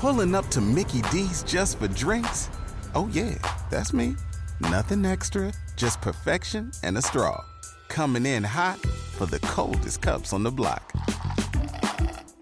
[0.00, 2.48] Pulling up to Mickey D's just for drinks?
[2.94, 3.34] Oh, yeah,
[3.70, 4.16] that's me.
[4.60, 7.44] Nothing extra, just perfection and a straw.
[7.88, 8.78] Coming in hot
[9.18, 10.90] for the coldest cups on the block.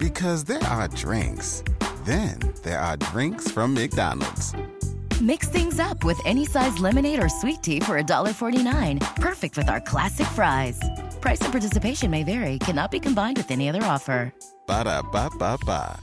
[0.02, 1.62] Because there are drinks,
[2.04, 4.52] then there are drinks from McDonald's.
[5.20, 8.98] Mix things up with any size lemonade or sweet tea for $1.49.
[9.20, 10.80] Perfect with our classic fries.
[11.20, 14.34] Price and participation may vary, cannot be combined with any other offer.
[14.66, 16.00] Ba da ba ba ba.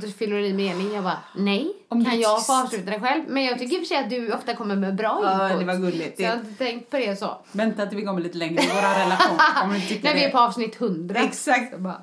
[0.00, 3.22] Du fyller i mening, jag bara nej, Om kan du- jag få avsluta det själv?
[3.28, 5.60] Men jag tycker i och för sig att du ofta kommer med bra Ja, input.
[5.60, 6.16] det var gulligt.
[6.16, 7.36] Så jag har inte tänkt på det så.
[7.52, 9.38] Vänta till vi kommer lite längre i vår relation.
[9.64, 11.20] Om du tycker När vi är på avsnitt 100.
[11.20, 11.78] Exakt.
[11.78, 12.02] Bara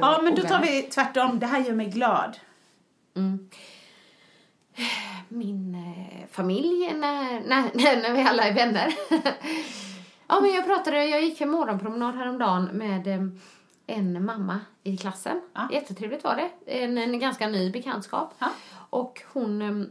[0.00, 1.38] Ja, men då tar vi tvärtom.
[1.38, 2.36] Det här gör mig glad.
[5.28, 7.62] min eh, familj när, när,
[8.02, 8.94] när vi alla är vänner.
[10.28, 13.20] ja, men jag pratade, jag gick en morgonpromenad häromdagen med eh,
[13.86, 15.42] en mamma i klassen.
[15.54, 15.68] Ja.
[15.72, 16.50] Jättetrevligt var det.
[16.82, 18.34] En, en ganska ny bekantskap.
[18.38, 18.48] Ja.
[18.90, 19.86] Och hon, eh,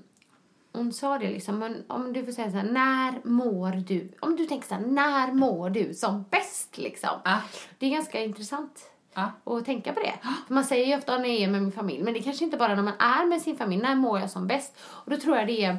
[0.73, 4.09] hon sa det liksom, men om du får säga så här, när mår du?
[4.19, 7.09] Om du tänker så här, när mår du som bäst liksom?
[7.23, 7.41] Ja.
[7.79, 9.31] Det är ganska intressant Ja.
[9.43, 10.13] och tänka på det.
[10.47, 12.45] För man säger ju ofta när jag är med min familj, men det är kanske
[12.45, 13.81] inte bara när man är med sin familj.
[13.81, 14.77] När mår jag som bäst?
[14.81, 15.77] Och då tror jag det är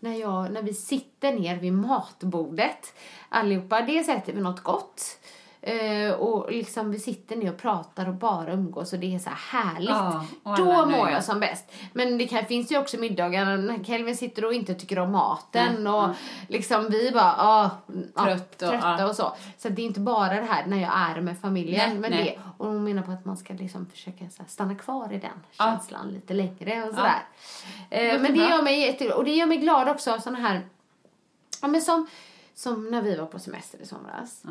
[0.00, 2.94] när, jag, när vi sitter ner vid matbordet
[3.28, 3.80] allihopa.
[3.82, 5.18] Dels äter vi något gott.
[5.66, 9.30] Eh, och liksom vi sitter ner och pratar och bara umgås och det är så
[9.30, 9.88] här härligt.
[10.44, 11.72] Ja, Då mår jag som bäst.
[11.92, 15.86] Men det kan, finns ju också middagar när Kelvin sitter och inte tycker om maten
[15.86, 16.08] och
[16.48, 17.70] liksom vi bara ah,
[18.14, 19.06] ja, Trött och- trötta ja.
[19.08, 19.32] och så.
[19.58, 21.90] Så det är inte bara det här när jag är med familjen.
[21.90, 22.24] Nej, men nej.
[22.24, 25.42] det, och hon menar på att man ska liksom försöka här, stanna kvar i den
[25.50, 27.22] känslan lite längre och sådär.
[27.90, 28.48] Eh, men det bra.
[28.50, 30.62] gör mig jätte, och det gör mig glad också såna här,
[31.62, 32.06] ja men som,
[32.54, 34.42] som när vi var på semester i somras.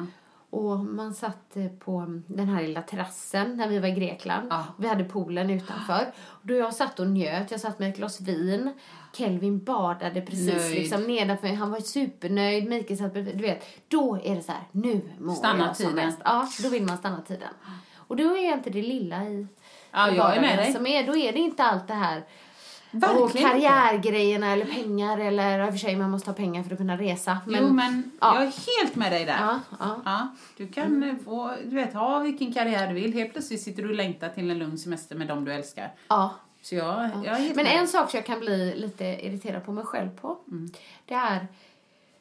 [0.54, 4.48] Och man satt på den här lilla terrassen när vi var i Grekland.
[4.50, 4.66] Ja.
[4.78, 6.13] Vi hade poolen utanför.
[6.18, 8.74] Och då jag satt och njöt, jag satt med ett glas vin.
[9.13, 10.76] Kelvin badade precis Nöjd.
[10.76, 11.48] liksom nedanför.
[11.48, 12.70] Han var supernöjd.
[12.70, 13.13] Mikael satt.
[13.13, 16.06] Du vet, då är det så här, nu mår Stanna jag som tiden.
[16.06, 16.22] bäst.
[16.24, 17.50] Ja, då vill man stanna tiden.
[17.96, 19.48] Och då är inte det lilla i
[19.92, 20.74] Ja, jag är med dig.
[20.74, 22.24] Som är, då är det inte allt det här
[22.93, 26.71] Verkligen och karriärgrejerna eller pengar eller i och för sig man måste ha pengar för
[26.71, 27.38] att kunna resa.
[27.45, 28.36] Men, jo, men ja.
[28.36, 29.38] jag är helt med dig där.
[29.39, 30.01] Ja, ja.
[30.06, 30.27] Ja,
[30.58, 33.13] du kan eh, få, du vet, ha vilken karriär du vill.
[33.13, 35.91] Helt plötsligt sitter du och längtar till en lugn semester med dem du älskar.
[36.08, 36.36] ja.
[36.62, 37.79] Så jag, jag Men med.
[37.79, 40.38] en sak som jag kan bli lite irriterad på mig själv på.
[41.06, 41.47] Det är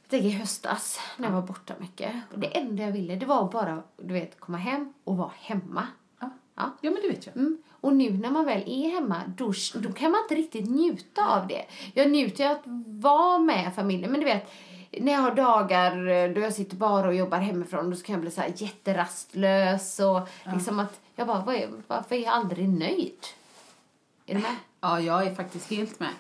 [0.09, 2.13] det är i höstas när jag var borta mycket.
[2.33, 5.87] Och det enda jag ville det var bara du vet, komma hem och vara hemma.
[6.21, 6.31] Ja.
[6.55, 6.71] Ja.
[6.81, 7.31] men du vet ju.
[7.31, 7.63] Mm.
[7.83, 11.47] Och nu när man väl är hemma, då, då kan man inte riktigt njuta av
[11.47, 11.65] det.
[11.95, 12.63] Jag njuter ju att
[13.03, 14.51] vara med familjen, men du vet,
[15.01, 18.21] när jag har dagar eh, då jag sitter bara och jobbar hemifrån, då kan jag
[18.21, 22.69] bli så här jätterastlös och liksom att jag bara, vad är, varför är jag aldrig
[22.69, 23.19] nöjd?
[24.27, 24.57] Är du med?
[24.81, 26.11] Ja, jag är faktiskt helt med.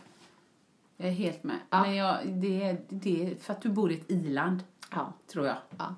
[0.97, 1.57] Jag är helt med.
[1.71, 1.83] Ja.
[1.83, 4.61] Men jag, det, är- det är för att du bor i ett iland,
[4.91, 5.13] Ja.
[5.33, 5.57] tror jag.
[5.79, 5.95] ja.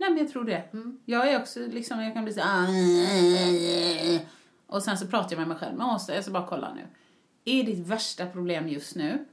[0.00, 0.62] Nej, men jag tror det.
[1.04, 4.20] Jag är också liksom, jag kan bli så här,
[4.66, 5.76] Och sen så pratar jag med mig själv.
[5.76, 6.80] Men Åsa, jag ska bara kolla nu.
[7.44, 9.24] Är ditt värsta problem just nu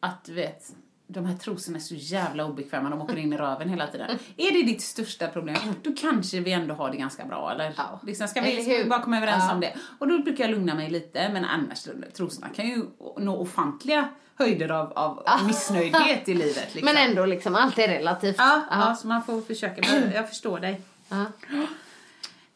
[0.00, 0.76] att, du vet,
[1.06, 4.18] de här trosorna är så jävla obekväma, de åker in i röven hela tiden.
[4.36, 7.72] Är det ditt största problem, då kanske vi ändå har det ganska bra, eller?
[7.76, 8.00] Ja.
[8.06, 8.88] Liksom, ska, vi, ska vi hur?
[8.90, 9.54] bara komma överens Ja.
[9.54, 9.74] om det?
[9.98, 12.84] Och då brukar jag lugna mig lite, men annars, trosorna kan ju
[13.18, 16.68] nå ofantliga höjder av, av missnöjdhet i livet.
[16.74, 16.94] Liksom.
[16.94, 18.36] Men ändå liksom, allt är relativt.
[18.38, 19.82] Ja, ja, så man får försöka.
[20.14, 20.80] Jag förstår dig.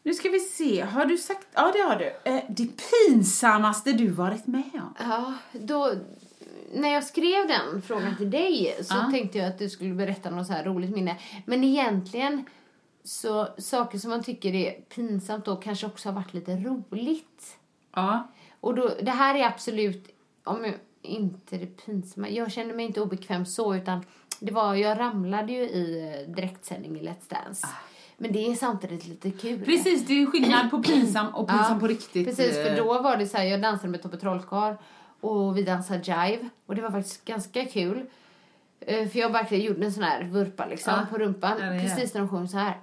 [0.03, 2.31] Nu ska vi se, har du sagt, ja det har du.
[2.31, 2.67] Eh, det
[3.07, 4.93] pinsammaste du varit med om?
[4.99, 5.93] Ja, då,
[6.73, 9.11] när jag skrev den frågan till dig så Ja.
[9.11, 11.17] tänkte jag att du skulle berätta något så här roligt minne.
[11.45, 12.45] Men egentligen
[13.03, 17.57] så saker som man tycker är pinsamt då kanske också har varit lite roligt.
[17.93, 18.27] Ja.
[18.59, 20.09] Och då, det här är absolut,
[20.43, 24.05] om jag, inte det pinsamma, jag kände mig inte obekväm så utan
[24.39, 27.67] det var, jag ramlade ju i eh, direktsändning i Let's Dance.
[28.17, 29.65] Men det är samtidigt lite kul.
[29.65, 32.27] Precis, det är skillnad på pinsam och pinsam Ja, på riktigt.
[32.27, 34.73] Precis, för eh, då var det så här, jag dansade med Tobbe Trollkarl
[35.21, 38.05] och vi dansade jive och det var faktiskt ganska kul.
[38.79, 41.05] Eh, För jag verkligen gjorde en sån här vurpa liksom Ja.
[41.11, 41.57] på rumpan.
[41.61, 42.77] Ja, precis när de sjöng så här.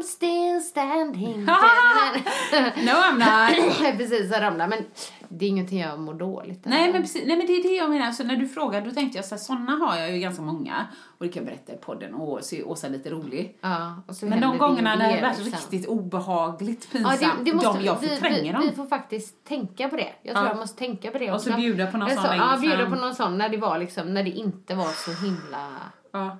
[0.00, 1.44] I'm still standing.
[2.84, 3.78] No I'm not.
[3.98, 4.70] precis, jag ramlade.
[4.70, 4.84] Men
[5.28, 6.70] det är ingenting jag mår dåligt av.
[6.70, 8.90] Nej men, precis, nej men det är det jag menar, så när du frågar då
[8.90, 10.86] tänkte jag så här, sådana har jag ju ganska många
[11.18, 13.58] och det kan jag berätta i podden och se Åsa lite rolig.
[13.60, 17.52] Ja, och så Men de gångerna när det varit riktigt obehagligt Ja, pinsamt, det, det
[17.56, 18.62] måste, de, jag vi, förtränger vi, dem.
[18.62, 20.08] vi får faktiskt tänka på det.
[20.22, 20.50] Jag tror Ja.
[20.52, 21.60] jag måste tänka på det Och så också.
[21.60, 24.14] bjuda på någon Eller sån så, Ja, bjuda på någon sån när det var liksom,
[24.14, 25.68] när det inte var så himla
[26.12, 26.38] Ja.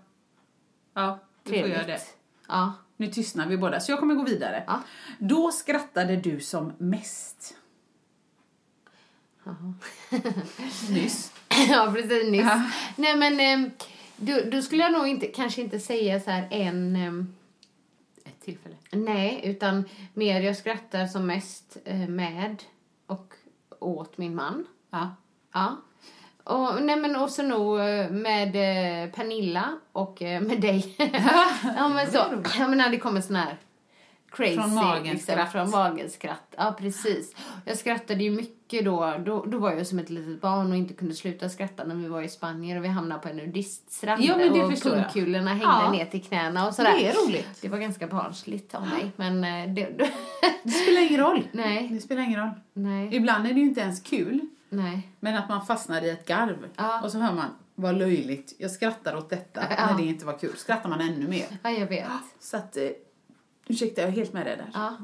[0.94, 2.00] Ja, du får göra det.
[2.48, 2.72] Ja.
[3.00, 4.64] Nu tystnar vi båda, så jag kommer gå vidare.
[4.66, 4.82] Ja.
[5.18, 7.56] Då skrattade du som mest.
[10.90, 11.32] Nyss.
[11.68, 12.40] ja, precis nyss.
[12.42, 12.62] Ja.
[12.96, 13.70] Nej, men ehm,
[14.16, 16.96] då, då skulle jag nog inte, kanske inte säga så här en...
[16.96, 17.34] ehm,
[18.24, 18.76] Ett tillfälle.
[18.92, 19.84] nej, utan
[20.14, 22.62] mer jag skrattar som mest eh, med
[23.06, 23.34] och
[23.78, 24.66] åt min man.
[24.90, 25.16] Ja.
[25.52, 25.76] Ja.
[26.44, 28.48] Och, nej men också nog eh, med
[29.04, 30.94] eh, Pernilla och eh, med dig.
[31.76, 32.18] ja men så.
[32.58, 33.56] Ja men när det kommer sån här
[34.32, 34.54] crazy.
[34.54, 35.52] Från magen liksom, skratt.
[35.52, 36.54] Från magen skratt.
[36.56, 37.34] Ja precis.
[37.64, 39.14] Jag skrattade ju mycket då.
[39.26, 39.44] då.
[39.44, 42.22] Då var jag som ett litet barn och inte kunde sluta skratta när vi var
[42.22, 44.22] i Spanien och vi hamnade på en nudiststrand.
[44.24, 44.82] Ja, men det och jag.
[44.82, 45.90] pungkulorna hängde Ja.
[45.92, 46.92] ner till knäna och sådär.
[46.98, 47.58] Det är roligt.
[47.62, 49.10] Det var ganska barnsligt av mig.
[49.16, 49.86] Men eh, det,
[50.62, 51.42] Det spelar ingen roll.
[51.52, 52.50] nej, Det spelar ingen roll.
[52.72, 54.40] nej, Ibland är det ju inte ens kul,
[54.70, 55.08] nej.
[55.20, 56.68] men att man fastnar i ett garv.
[56.76, 57.00] Ja.
[57.02, 59.86] Och så hör man, vad löjligt, jag skrattar åt detta, Ja.
[59.86, 60.56] när det inte var kul.
[60.56, 61.46] Skrattar man ännu mer.
[61.62, 62.06] Ja, jag vet.
[62.40, 62.88] Så att, eh,
[63.68, 64.70] ursäkta, jag är helt med dig där.
[64.74, 64.96] Ja.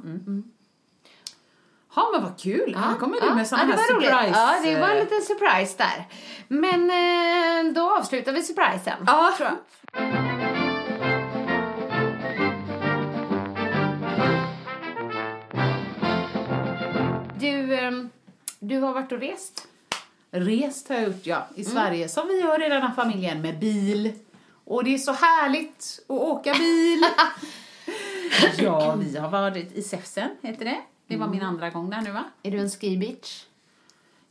[1.96, 2.74] Ja, men vad kul!
[2.76, 4.08] Här kommer du med såna ja, här var roligt.
[4.08, 4.38] surprise.
[4.40, 6.06] Ja, det var en eh, liten surprise där.
[6.48, 9.04] Men eh, då avslutar vi surprisen.
[9.06, 9.34] Ja.
[9.36, 9.56] tror jag.
[17.38, 18.10] Du, ehm,
[18.68, 19.68] du har varit och rest.
[20.30, 21.36] Rest har jag gjort, ja.
[21.36, 21.60] Mm.
[21.60, 24.12] I Sverige, som vi gör i den här familjen, med bil.
[24.64, 27.02] Och det är så härligt att åka bil.
[28.58, 30.80] ja, vi har varit i Säfsen, heter det.
[31.06, 31.48] Det var min Mm.
[31.48, 32.24] andra gång där nu, va?
[32.42, 33.44] Är du en ski bitch?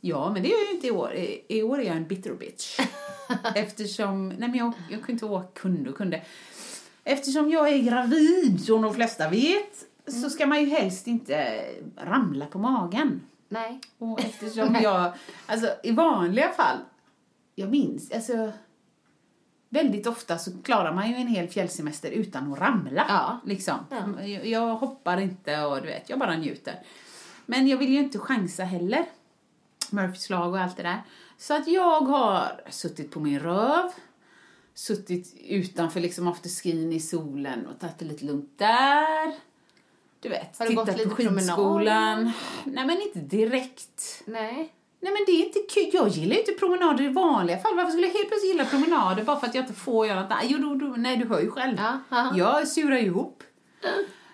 [0.00, 1.12] Ja, men det är jag ju inte i år.
[1.14, 2.78] I, i år är jag en bitter bitch.
[3.54, 6.22] Eftersom, nej men jag, jag kunde inte åka, kunde och kunde.
[7.04, 10.22] Eftersom jag är gravid, som de flesta vet, Mm.
[10.22, 11.64] så ska man ju helst inte
[11.96, 13.20] ramla på magen.
[13.48, 13.80] Nej.
[13.98, 15.12] Och eftersom jag,
[15.46, 16.78] alltså i vanliga fall,
[17.54, 18.52] jag minns, alltså
[19.68, 23.06] väldigt ofta så klarar man ju en hel fjällsemester utan att ramla.
[23.08, 23.40] Ja.
[23.44, 23.74] Liksom.
[23.90, 24.24] Ja.
[24.24, 26.82] Jag, hoppar inte och du vet, jag bara njuter.
[27.46, 29.04] Men jag vill ju inte chansa heller.
[29.90, 31.02] Murphys lag och allt det där.
[31.38, 33.90] Så att jag har suttit på min röv,
[34.74, 39.34] suttit utanför liksom afterskin i solen och tagit det lite lugnt där.
[40.26, 42.32] Du vet, Har du gått lite på skidskolan.
[42.64, 44.22] Nej men inte direkt.
[44.24, 44.72] Nej.
[45.00, 45.90] Nej men det är inte kul.
[45.92, 47.76] Jag gillar ju inte promenader i vanliga fall.
[47.76, 50.38] Varför skulle jag helt plötsligt gilla promenader bara för att jag inte får göra något?
[50.42, 51.76] Jo, då, nej du hör ju själv.
[51.78, 52.32] Ja, ja.
[52.36, 53.42] Jag surar ihop.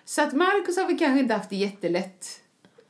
[0.05, 2.27] Så att Marcus har vi kanske inte haft det jättelätt.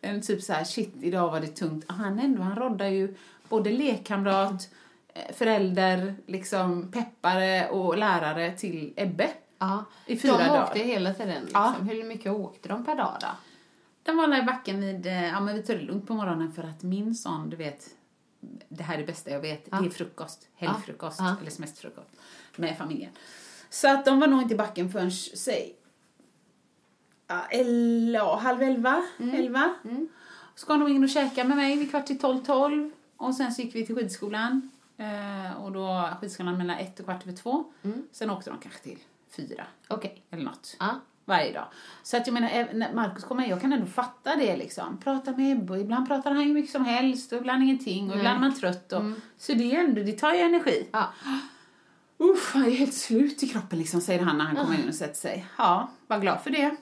[0.01, 1.85] En typ så här, shit idag var det tungt.
[1.87, 3.15] Han ändå, han roddar ju
[3.49, 4.69] både lekkamrat,
[5.13, 9.29] eh, förälder, liksom peppare och lärare till Ebbe.
[9.67, 9.85] Ja.
[10.05, 10.63] I fyra de dagar.
[10.63, 11.41] åkte hela tiden.
[11.43, 11.61] Liksom.
[11.61, 11.93] Ja.
[11.93, 13.27] Hur mycket åkte de per dag då?
[14.03, 16.63] De var i backen vid, eh, ja men vi tog det lugnt på morgonen för
[16.63, 17.89] att min son, du vet,
[18.69, 19.77] det här är det bästa jag vet, Ja.
[19.81, 21.35] det är frukost, helgfrukost, Ja.
[21.41, 22.09] eller semesterfrukost
[22.55, 23.11] med familjen.
[23.69, 25.75] Så att de var nog inte i backen förrän, säg,
[27.27, 29.35] ja, el, ja, halv elva, Mm.
[29.35, 29.73] elva.
[30.55, 32.91] Så kom de in och käkade med mig vid kvart i tolv, tolv.
[33.17, 34.69] Och sen så gick vi till skidskolan.
[34.97, 37.63] Eh, och då skidskolan mellan ett och kvart över två.
[37.83, 38.07] Mm.
[38.11, 38.99] Sen åkte de kanske till
[39.35, 40.23] fyra, Okej.
[40.31, 40.99] eller något Ja.
[41.25, 41.65] varje dag.
[42.03, 44.97] Så att jag menar, även när Markus kommer, jag kan ändå fatta det liksom.
[44.97, 48.35] Prata med Ebbe ibland pratar han hur mycket som helst och ibland ingenting och ibland
[48.35, 48.93] är man trött.
[48.93, 49.03] Och,
[49.37, 50.89] Så det är ändå, det tar ju energi.
[50.91, 51.09] Ja.
[52.17, 54.95] Uff, jag är helt slut i kroppen liksom, säger han när han kommer in och
[54.95, 55.45] sätter sig.
[55.57, 56.75] Ja, var glad för det.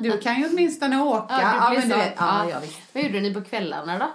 [0.00, 1.34] Du kan ju åtminstone åka.
[1.42, 2.00] Ja, blir men du så.
[2.00, 2.50] vet, ja, Ja.
[2.50, 2.80] ja, visst.
[2.94, 4.06] Vad gjorde ni på kvällarna då?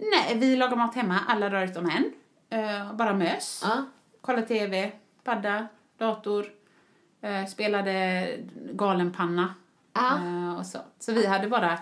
[0.00, 2.12] Nej, vi lagar mat hemma, alla dagar utom en.
[2.60, 3.62] Eh, bara mös.
[3.64, 3.84] Ja.
[4.20, 4.92] Kolla TV,
[5.24, 5.66] padda,
[5.98, 6.46] dator.
[7.20, 8.28] eh, spelade
[8.72, 9.54] galenpanna.
[9.96, 10.78] Eh, och så.
[10.98, 11.78] så vi hade bara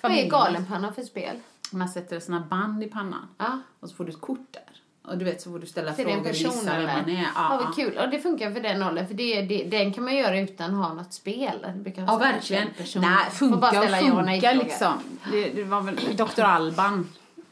[0.00, 1.36] Vad är galenpanna för spel?
[1.72, 3.28] Man sätter såna band i pannan.
[3.38, 3.58] Ja.
[3.80, 4.62] Och så får du ett kort där.
[5.10, 7.22] Och du vet så får du ställa den frågor och gissa vem man är.
[7.22, 7.98] Ja, Ja, kul.
[7.98, 9.06] Och det funkar för den åldern.
[9.06, 11.58] För det, det, den kan man göra utan att ha något spel.
[11.66, 12.68] Det brukar Ja, verkligen.
[12.96, 14.64] Nej, Får bara funka och ställa ja och funka nej-frågor.
[14.64, 14.92] liksom.
[15.30, 16.40] Det, det var väl Dr.
[16.42, 17.08] Alban.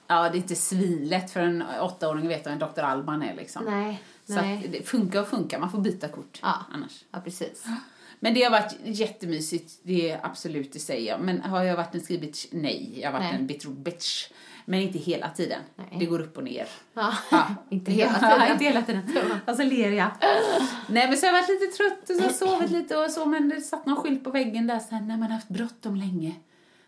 [0.07, 2.81] Ja, det är inte svinlätt för en åttaåring att veta vem Dr.
[2.81, 3.65] Alban är liksom.
[3.65, 4.03] Nej,
[4.35, 4.63] Så nej.
[4.67, 6.55] att det funkar och funkar, man får byta kort Ja.
[6.73, 7.05] annars.
[7.11, 7.65] Ja, precis.
[8.21, 11.21] Men det har varit jättemysigt, det är absolut, det säger jag.
[11.21, 12.47] Men har jag varit en skrivit bitch?
[12.51, 13.41] Nej, jag har varit Nej.
[13.41, 14.29] en bitter bitch.
[14.65, 15.61] Men inte hela tiden.
[15.77, 15.97] Nej.
[15.99, 16.67] Det går upp och ner.
[16.95, 17.15] Ja.
[17.31, 17.47] Ja.
[17.71, 18.53] Inte hela Ja, tiden.
[18.53, 19.03] inte hela tiden.
[19.47, 20.11] Och så ler jag.
[20.89, 23.11] Nej men så har jag varit lite trött och så har jag sovit lite och
[23.11, 25.49] så men det satt någon skylt på väggen där så här, när man har haft
[25.49, 26.35] bråttom länge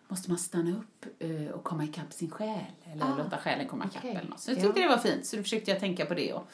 [0.08, 2.58] måste man stanna upp eh, och komma ikapp sin själ
[2.92, 4.16] eller låta själen komma ikapp okej.
[4.16, 4.40] eller något.
[4.40, 4.62] Så jag Ja.
[4.62, 6.48] tyckte det var fint så då försökte jag tänka på det och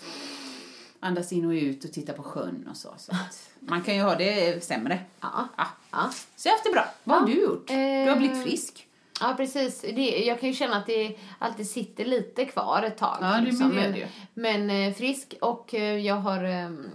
[1.01, 2.95] andas in och ut och titta på sjön och så.
[2.99, 3.13] så
[3.61, 4.99] man kan ju ha det sämre.
[5.21, 5.49] Ja.
[5.57, 5.67] Ja.
[5.91, 6.11] Ja.
[6.37, 6.85] Så jag har haft det bra.
[7.05, 7.35] Vad har Ja.
[7.35, 7.69] du gjort?
[7.69, 8.85] Du har Eh, blivit frisk.
[9.21, 9.81] Ja, precis.
[9.81, 13.19] Det, jag kan ju känna att det alltid sitter lite kvar ett tag.
[13.21, 13.69] Ja, det liksom.
[13.69, 13.95] men,
[14.35, 16.91] men eh, frisk och eh, jag har ehm,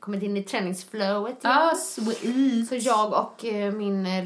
[0.00, 1.42] kommit in i träningsflowet
[1.78, 2.68] sweet.
[2.68, 4.24] Så jag och eh, min eh,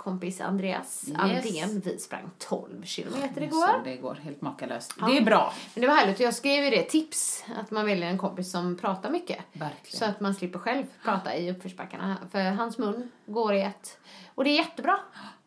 [0.00, 1.18] löpkompis Andreas Yes.
[1.18, 3.66] Andén, vi sprang 12 kilometer Jag igår.
[3.72, 4.94] såg det igår, helt makalöst.
[5.06, 5.52] Det är bra.
[5.74, 8.50] Men det var härligt och jag skrev ju det tips att man väljer en kompis
[8.50, 9.38] som pratar mycket.
[9.52, 9.98] Verkligen.
[9.98, 12.16] Så att man slipper själv prata i uppförsbackarna.
[12.32, 13.98] För hans mun går i ett.
[14.34, 14.98] Och det är jättebra.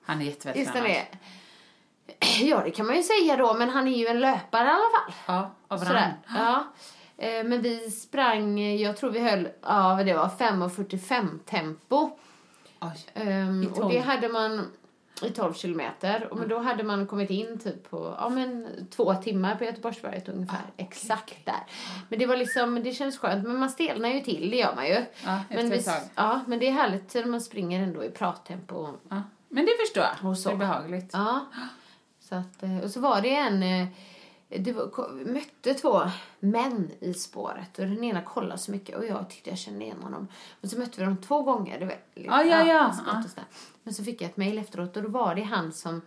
[0.04, 0.92] Han är jättevältränad.
[2.42, 4.78] Ja, det kan man ju säga då, men han är ju en löpare i alla
[4.78, 5.14] fall.
[5.28, 6.14] Ja, av Sådär.
[6.28, 6.64] Ja.
[7.18, 12.10] Eh, Men vi sprang, jag tror vi höll, ja det var, 5.45 tempo.
[13.14, 13.94] Ehm, och 12.
[13.94, 14.72] det hade man
[15.22, 16.28] i 12 kilometer.
[16.32, 20.30] Och men då hade man kommit in typ på ja, men, två timmar på Göteborgsvarvet
[20.30, 20.62] ungefär.
[20.78, 21.64] Exakt där.
[22.10, 23.48] Men det var liksom, det känns skönt.
[23.48, 24.94] Men man stelnar ju till, det gör man ju.
[24.94, 25.84] Efter men, vi,
[26.16, 28.88] ja, men det är härligt när man springer ändå i prattempo.
[29.10, 29.22] Ja.
[29.50, 30.30] Men det förstår jag.
[30.30, 30.50] Och så.
[30.50, 31.10] Det är behagligt.
[31.14, 31.46] Ja.
[32.20, 33.88] Så att, eh, och så var det en...
[34.60, 36.02] Det var, mötte två
[36.40, 40.02] män i spåret och den ena kollade så mycket och jag tyckte jag kände igen
[40.02, 40.28] honom.
[40.62, 41.80] Men så mötte vi dem två gånger.
[41.80, 42.94] Det var, Ja, ja, ja.
[43.06, 43.44] Ja.
[43.84, 46.02] Men så fick jag ett mejl efteråt och då var det han som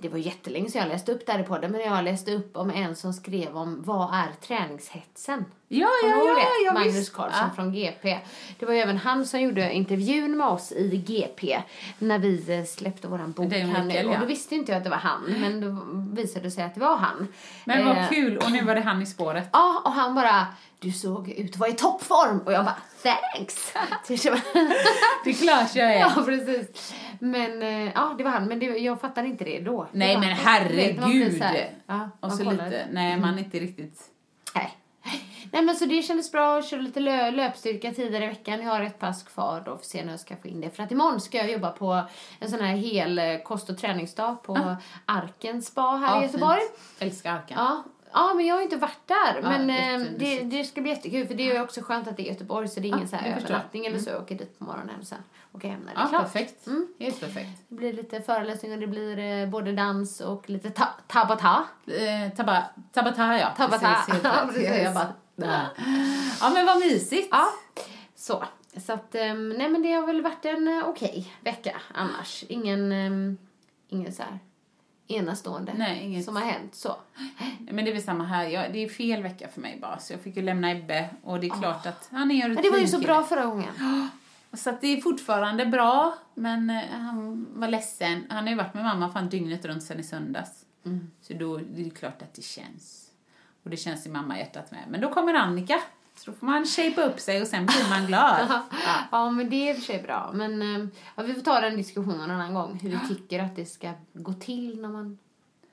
[0.00, 2.56] det var jättelänge sedan jag läste upp det här i podden, men jag läste upp
[2.56, 5.44] om en som skrev om vad är träningshetsen?
[5.68, 7.12] Ja, ja, ja, ja, Magnus visst.
[7.12, 7.54] Karlsson Ja.
[7.56, 8.18] från GP.
[8.58, 11.62] Det var ju även han som gjorde intervjun med oss i GP
[11.98, 13.50] när vi eh, släppte våran bok.
[13.50, 13.86] Det är här nu.
[13.86, 14.18] Mikael, Och ja.
[14.20, 15.76] då visste inte jag att det var han, men då
[16.22, 17.28] visade det sig att det var han.
[17.64, 18.36] Men vad Eh, kul.
[18.38, 19.48] Och nu var det han i spåret.
[19.52, 20.46] Ja, och han bara,
[20.78, 22.38] du såg ut att vara i toppform.
[22.40, 23.72] Och jag bara, thanks.
[23.74, 24.40] Bara,
[25.24, 25.98] Det är klart jag är.
[26.00, 26.94] ja, precis.
[27.18, 28.44] Men eh, ja, det var han.
[28.48, 29.82] Men det, jag fattade inte det då.
[29.92, 31.42] Det Nej var- men herregud.
[31.86, 32.64] Ja, och så kollar.
[32.64, 34.00] lite, nej man är inte riktigt...
[34.54, 34.76] Nej.
[35.52, 36.54] Nej men så det kändes bra.
[36.54, 38.62] Jag körde lite lö- löpstyrka tidigare i veckan.
[38.62, 40.70] Jag har ett pass kvar då att se när jag ska få in det.
[40.70, 42.02] För att imorgon ska jag jobba på
[42.40, 44.76] en sån här hel eh, kost och träningsdag på
[45.06, 46.60] Arken spa här i Göteborg.
[46.60, 47.02] fint.
[47.12, 47.56] Älskar Arken.
[47.60, 47.84] Ja.
[48.12, 49.42] Ja, men jag har inte varit där.
[49.42, 52.22] Men eh, det, det ska bli jättekul för det är ju också skönt att det
[52.22, 54.10] är Göteborg så det är ingen Ja, så övernattning eller så.
[54.10, 55.18] Jag åker dit på morgonen och sen
[55.52, 56.22] åker hem när det är Ja, klart.
[56.22, 56.66] perfekt.
[56.66, 56.86] Mm.
[56.98, 57.48] Helt perfekt.
[57.68, 61.64] Det blir lite föreläsningar, det blir eh, både dans och lite ta- tabata.
[61.86, 63.48] Eh, taba, tabata, ja.
[63.56, 63.96] Tabata.
[64.06, 64.94] Precis, Ja, precis.
[65.36, 65.66] Bara,
[66.40, 67.28] ja men vad mysigt.
[67.30, 67.46] Ja,
[68.16, 68.44] så.
[68.76, 72.44] Så att, ehm, nej men det har väl varit en eh, okej vecka annars.
[72.48, 73.38] Ingen, um,
[73.88, 74.38] ingen så här
[75.10, 76.24] enastående Nej, inget.
[76.24, 76.96] som har hänt så.
[77.58, 78.44] Men det är väl samma här.
[78.44, 79.98] Jag, det är fel vecka för mig bara.
[79.98, 81.10] Så jag fick ju lämna Ebbe.
[81.22, 83.46] Och det är klart att han är en Men det var ju så bra förra
[83.46, 83.74] gången.
[84.52, 86.14] Så att det är fortfarande bra.
[86.34, 88.26] Men eh, han var ledsen.
[88.28, 90.64] Han har ju varit med mamma fan dygnet runt sen i söndags.
[90.86, 91.10] Mm.
[91.20, 93.10] Så då det är det klart att det känns.
[93.62, 94.84] Och det känns i mamma hjärtat med.
[94.88, 95.80] Men då kommer Annika.
[96.24, 98.46] Så då får man shape upp sig och sen blir man glad.
[98.50, 98.62] ja.
[99.10, 100.30] Ja, men det är i och för sig bra.
[100.34, 102.78] Men ehm, ja, vi får ta den diskussionen en annan gång.
[102.82, 105.18] Hur vi tycker att det ska gå till när man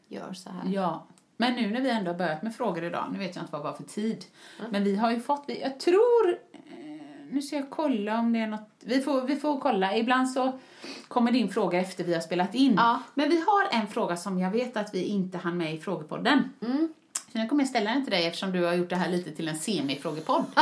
[0.07, 0.61] gör så här.
[0.73, 1.05] Ja.
[1.37, 3.61] Men nu när vi ändå har börjat med frågor idag, nu vet jag inte vad
[3.61, 4.25] det var för tid,
[4.69, 8.39] men vi har ju fått, vi- jag tror, eh, nu ska jag kolla om det
[8.39, 10.59] är något, vi får, vi får kolla, ibland så
[11.07, 12.73] kommer din fråga efter vi har spelat in.
[12.77, 13.01] Ja.
[13.13, 16.49] Men vi har en fråga som jag vet att vi inte hann med i frågepodden.
[16.61, 16.93] Mm.
[17.31, 19.31] Så nu kommer jag ställa den till dig eftersom du har gjort det här lite
[19.31, 20.45] till en semifrågepodd.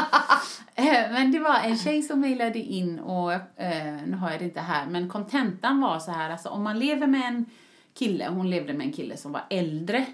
[0.77, 4.45] Eh, men det var en tjej som mejlade in och eh, nu har jag det
[4.45, 7.45] inte här, men kontentan var så här, alltså om man lever med en
[7.93, 10.05] kille, hon levde med en kille som var äldre,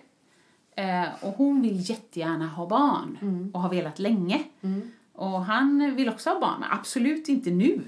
[0.75, 3.51] Eh, och hon vill jättegärna ha barn Mm.
[3.53, 4.43] och har velat länge.
[5.13, 7.81] Och han vill också ha barn, men absolut inte nu.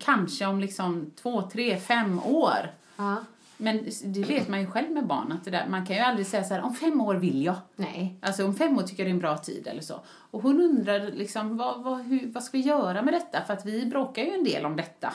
[0.00, 2.70] Kanske om liksom två, tre, fem år.
[2.96, 3.16] Ja.
[3.60, 6.26] Men det vet man ju själv med barn, att det där, man kan ju aldrig
[6.26, 7.56] säga så här, om fem år vill jag.
[7.76, 8.18] Nej.
[8.22, 10.00] Alltså om fem år tycker jag det är en bra tid eller så.
[10.06, 13.42] Och hon undrar liksom, vad, vad, hur, vad ska vi göra med detta?
[13.46, 15.12] För att vi bråkar ju en del om detta.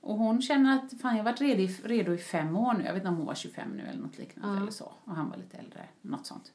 [0.00, 2.84] Och hon känner att, fan jag har varit redo, i- redo i fem år nu.
[2.84, 4.92] Jag vet inte om hon var 25 nu eller något liknande eller så.
[5.04, 6.52] Och han var lite äldre, något sånt.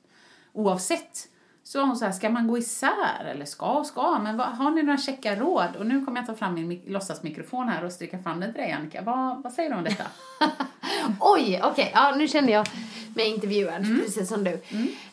[0.54, 1.30] Oavsett
[1.68, 4.84] så hon så här, ska man gå isär eller ska, ska, men vad, har ni
[4.84, 5.76] några checka råd?
[5.80, 8.62] Och nu kommer jag ta fram min mik- låtsasmikrofon här och sträcka fram den till
[8.62, 9.02] dig Annika.
[9.02, 10.04] Vad, vad säger du om detta?
[11.20, 11.92] Oj, okej.
[11.94, 12.68] Ja, nu kände jag
[13.16, 14.00] mig intervjuad, Mm.
[14.02, 14.52] precis som du.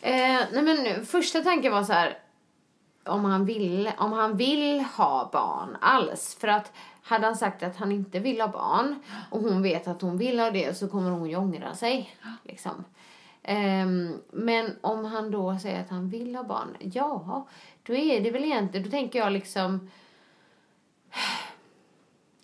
[0.01, 2.17] Eh, nej, men första tanken var så här,
[3.05, 6.37] om han, vill, om han vill ha barn alls.
[6.39, 6.71] För att
[7.03, 8.99] hade han sagt att han inte vill ha barn
[9.29, 12.15] och hon vet att hon vill ha det så kommer hon ju ångra sig.
[12.43, 12.83] Liksom.
[13.47, 17.47] Ehm, men om han då säger att han vill ha barn, ja,
[17.83, 19.89] då är det väl egentligen, då tänker jag liksom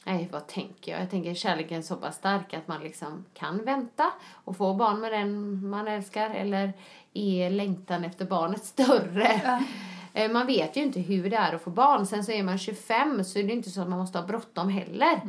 [0.06, 1.02] Nej, vad tänker jag?
[1.02, 4.99] Jag tänker kärleken är så pass stark att man liksom kan vänta och få barn
[4.99, 6.74] med den man älskar eller
[7.14, 9.62] är längtan efter barnet större.
[10.14, 12.06] Eh, Man vet ju inte hur det är att få barn.
[12.06, 14.70] Sen så är man 25 så är det inte så att man måste ha bråttom
[14.70, 15.22] heller.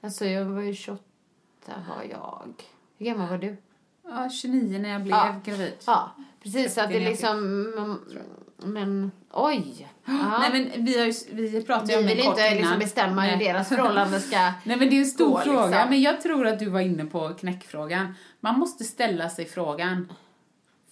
[0.00, 1.02] Alltså jag var ju 28
[1.66, 2.52] var jag.
[2.98, 3.56] Hur gammal var du?
[4.10, 5.34] Ja, 29 när jag blev Ja.
[5.44, 5.72] gravid.
[5.86, 6.10] Ja,
[6.42, 6.74] precis.
[6.74, 7.98] Så att det 30 när jag liksom...
[8.56, 9.88] Men, men oj.
[10.04, 10.38] Ja.
[10.38, 12.56] Nej men vi, har ju, vi pratade ju vi om det vill kort inte innan.
[12.58, 13.46] liksom bestämma hur Nej.
[13.46, 15.90] deras förhållande ska Nej men det är en stor gå, fråga, liksom.
[15.90, 18.14] men jag tror att du var inne på knäckfrågan.
[18.40, 20.12] Man måste ställa sig frågan,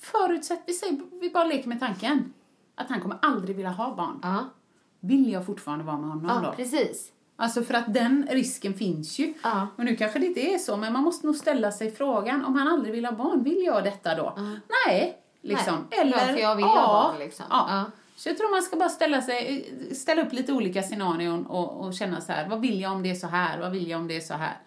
[0.00, 2.32] förutsätt, vi, säger, vi bara leker med tanken,
[2.74, 4.20] att han kommer aldrig vilja ha barn.
[4.22, 4.44] Ja,
[5.00, 6.56] Vill jag fortfarande vara med honom ja då?
[6.56, 7.12] precis.
[7.36, 9.34] Alltså för att den risken finns ju.
[9.42, 9.68] Ja.
[9.76, 12.54] Och nu kanske det inte är så, men man måste nog ställa sig frågan, om
[12.54, 14.38] han aldrig vill ha barn, vill jag detta då?
[14.86, 15.86] Nej, liksom.
[15.90, 17.46] Nej, Eller, ja, för jag vill ja, ha barn, liksom.
[17.50, 17.66] Ja.
[17.68, 17.84] Ja.
[18.16, 21.94] Så jag tror man ska bara ställa, sig, ställa upp lite olika scenarion och, och
[21.94, 24.08] känna så här, vad vill jag om det är så här, vad vill jag om
[24.08, 24.58] det är så här?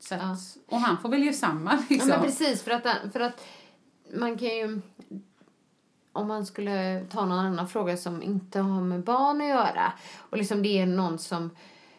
[0.00, 0.38] Så att,
[0.68, 2.08] Och han får väl göra samma Ja, liksom.
[2.08, 3.44] men precis, för att, för att
[4.14, 4.80] man kan ju...
[6.12, 9.92] Om man skulle ta någon annan fråga som inte har med barn att göra
[10.30, 11.50] och liksom det är någon som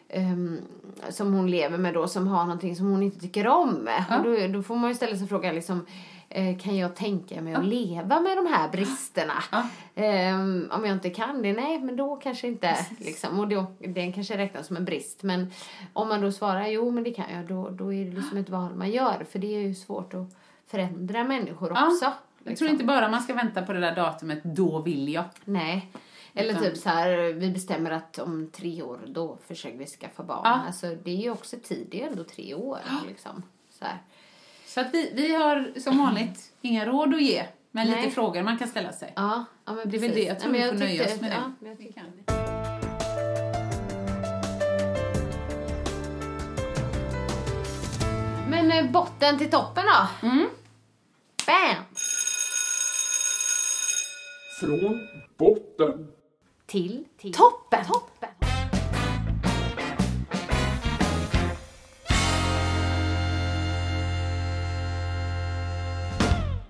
[0.08, 0.58] ehm,
[1.08, 3.88] som hon lever med då som har någonting som hon inte tycker om.
[4.10, 5.86] Och då, då får man ju ställa sig frågan liksom
[6.28, 9.42] eh, kan jag tänka mig att leva med de här bristerna?
[9.94, 12.76] Ehm, om jag inte kan det, nej men då kanske inte.
[12.98, 13.40] Liksom.
[13.40, 15.22] Och då, den kanske räknas som en brist.
[15.22, 15.52] Men
[15.92, 18.50] om man då svarar jo men det kan jag, då, då är det liksom ett
[18.50, 19.26] val man gör.
[19.30, 20.36] För det är ju svårt att
[20.66, 21.86] förändra människor Ja.
[21.86, 22.04] också.
[22.04, 22.66] Jag liksom.
[22.66, 25.24] tror inte bara man ska vänta på det där datumet, då vill jag.
[25.44, 25.90] Nej.
[26.36, 30.22] Eller Utan- typ så här, vi bestämmer att om tre år då försöker vi skaffa
[30.22, 30.40] barn.
[30.44, 30.62] Ja.
[30.66, 32.78] Alltså det är ju också tid, det är ändå tre år
[33.08, 33.42] liksom.
[33.78, 33.98] Så här.
[34.66, 37.96] Så att vi, vi har som vanligt inga råd att ge, men Nej.
[38.02, 39.12] lite frågor man kan ställa sig.
[39.16, 41.20] Ja, ja men Det är väl det, jag tror Nej, vi men får nöja oss
[41.20, 41.34] med det.
[41.60, 42.04] ja, jag Vi kan.
[48.48, 50.26] Men eh, botten till toppen då?
[50.28, 50.46] Mm.
[51.46, 51.84] Bam!
[54.60, 55.00] Från
[55.36, 56.08] botten.
[56.66, 57.84] Till, toppen.
[57.84, 58.28] toppen.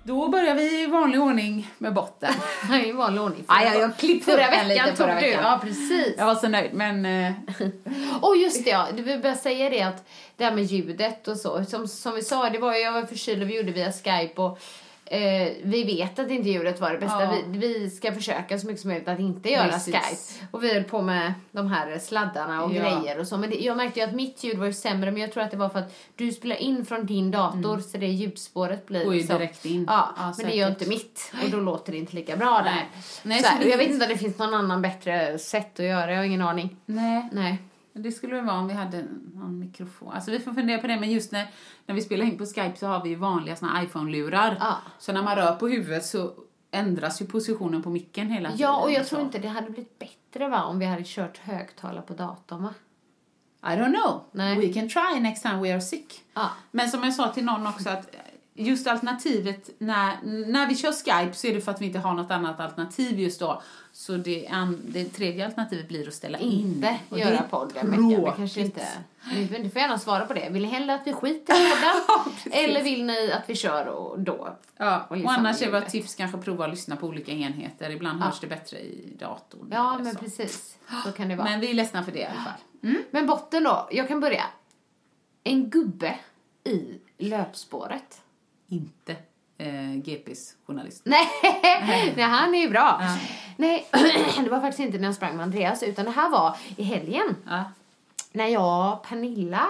[0.02, 2.32] Då börjar vi i vanlig ordning med botten.
[2.84, 3.44] I vanlig ordning.
[3.48, 5.26] Ja, ja, jag klippte förra veckan lite förra tog du.
[5.26, 5.42] veckan.
[5.44, 6.14] Ja, precis.
[6.18, 7.06] Jag var så nöjd, men...
[7.06, 7.32] eh,
[8.20, 8.86] Och just det, ja.
[8.96, 10.04] Du vill bara säga det att
[10.36, 11.64] det här med ljudet och så.
[11.64, 14.58] Som, som vi sa, det var jag var förkyld och vi gjorde via Skype och
[15.06, 17.22] eh, vi vet att inte ljudet var det bästa.
[17.22, 17.34] Ja.
[17.48, 19.94] Vi, vi ska försöka så mycket som möjligt att inte göra Precis.
[19.94, 20.46] Skype.
[20.50, 22.82] Och vi höll på med de här sladdarna och Ja.
[22.82, 23.36] grejer och så.
[23.36, 25.50] Men det, jag märkte ju att mitt ljud var ju sämre men jag tror att
[25.50, 29.06] det var för att du spelar in från din dator så det ljudspåret blir Mm.
[29.06, 29.84] Går ju liksom- direkt in.
[29.88, 30.82] Ja, Ja, men det gör säkert.
[30.82, 32.64] inte mitt och då låter det inte lika bra där.
[32.64, 32.88] Nej.
[33.22, 35.86] Nej, så så här, Jag vet inte om det finns någon annan bättre sätt att
[35.86, 36.76] göra, jag har ingen aning.
[36.86, 37.28] Nej.
[37.32, 37.58] Nej.
[37.98, 40.12] Det skulle väl vara om vi hade någon mikrofon.
[40.12, 41.46] Alltså vi får fundera på det, men just när,
[41.86, 44.56] när vi spelar in på Skype så har vi ju vanliga såna iPhone-lurar.
[44.60, 44.76] Ja.
[44.98, 46.32] Så när man rör på huvudet så
[46.70, 48.60] ändras ju positionen på micken hela tiden.
[48.60, 52.02] Ja, och jag tror inte det hade blivit bättre va om vi hade kört högtalare
[52.02, 52.74] på datorn va?
[53.62, 54.24] I don't know.
[54.32, 54.56] Nej.
[54.56, 56.24] We can try next time we are sick.
[56.34, 56.50] Ja.
[56.70, 58.16] Men som jag sa till någon också att
[58.56, 62.14] just alternativet när, när vi kör Skype så är det för att vi inte har
[62.14, 63.62] något annat alternativ just då.
[63.92, 66.52] Så det, an, det tredje alternativet blir att ställa in.
[66.52, 68.30] Inte Och göra det är podd en vecka.
[68.30, 68.86] Vi kanske inte...
[69.32, 70.48] Ni får gärna svara på det.
[70.50, 71.70] Vill ni hellre att vi skiter i
[72.06, 72.52] podden?
[72.52, 74.56] eller vill ni att vi kör och då?
[74.76, 77.90] Ja, Och och, annars är vårt tips kanske att prova att lyssna på olika enheter.
[77.90, 79.68] Ibland hörs det bättre i datorn.
[79.70, 80.18] Ja, men så.
[80.18, 80.76] precis.
[81.04, 81.48] Så kan det vara.
[81.48, 82.94] Men vi är ledsna för det i alla fall.
[83.10, 84.44] Men botten då, jag kan börja.
[85.44, 86.18] En gubbe
[86.64, 88.22] i löpspåret.
[88.68, 89.16] Inte.
[89.58, 91.02] eh, GPs journalist.
[91.04, 91.28] Nej,
[92.16, 93.00] nej, han är ju bra.
[93.56, 93.86] Nej,
[94.44, 97.36] det var faktiskt inte när jag sprang med Andreas, utan det här var i helgen.
[97.46, 97.64] Ja.
[98.32, 99.66] När jag, Pernilla,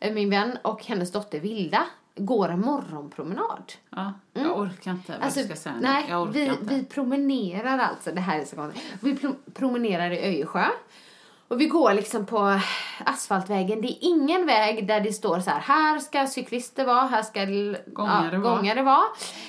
[0.00, 1.84] eh, min vän och hennes dotter Vilda
[2.16, 3.72] går en morgonpromenad.
[3.90, 6.58] Ja, jag orkar inte vad Alltså, du ska säga nej, vi, inte.
[6.74, 8.82] vi promenerar alltså, det här är så konstigt.
[9.00, 10.66] Vi pro- promenerar i Öjersjö.
[11.48, 12.60] Och vi går liksom på
[13.04, 13.80] asfaltvägen.
[13.80, 17.44] Det är ingen väg där det står så här, här ska cyklister vara, här ska
[17.92, 19.04] Gångare ja, gångare vara.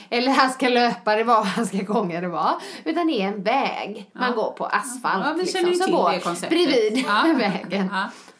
[0.09, 2.53] Eller här ska löpare vara, här ska gångare vara.
[2.83, 5.25] Utan det är en väg man går på asfalt.
[5.25, 6.49] Ja, vi liksom, känner ju som till det konceptet.
[6.49, 7.33] bredvid Ja.
[7.37, 7.89] vägen.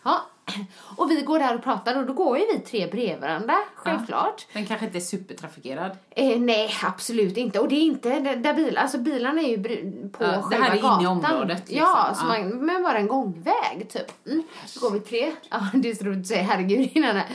[0.03, 0.22] Ja.
[0.57, 0.65] Ja.
[0.97, 4.47] Och vi går där och pratar och då går ju vi tre bredvid varandra, självklart.
[4.53, 5.91] Den kanske inte är supertrafikerad.
[6.09, 7.59] Eh, nej, absolut inte.
[7.59, 9.63] Och det är inte där, bilar, alltså bilarna är ju
[10.11, 11.05] på Ja, det själva här är inne i gatan.
[11.07, 11.77] området, liksom.
[11.77, 12.27] Ja, så Ja.
[12.27, 14.27] Man, men bara en gångväg typ.
[14.27, 14.43] Mm.
[14.75, 15.31] Då går vi tre.
[15.49, 17.25] Ja, det är så roligt att säga herregud innan det.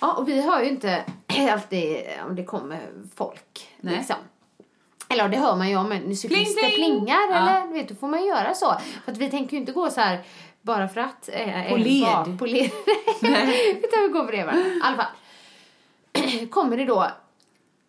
[0.00, 1.04] Ja, och vi hör ju inte
[1.52, 1.96] alltid
[2.26, 2.80] om det kommer
[3.16, 3.68] folk.
[3.80, 3.96] Nej.
[3.96, 4.16] Liksom.
[5.08, 6.98] Eller ja, det hör man ju om en cyklister Pling, pling.
[7.00, 7.18] plingar.
[7.30, 7.36] Ja.
[7.36, 8.74] Eller vet, då får man göra så.
[9.04, 10.20] För att vi tänker ju inte gå så här
[10.66, 11.28] bara för att.
[11.32, 12.02] Eh, På led.
[12.06, 12.70] bak- På led.
[13.20, 13.80] Nej.
[13.84, 14.70] Utan vi går bredvid varandra.
[14.74, 16.46] I alla fall.
[16.50, 17.06] kommer det då,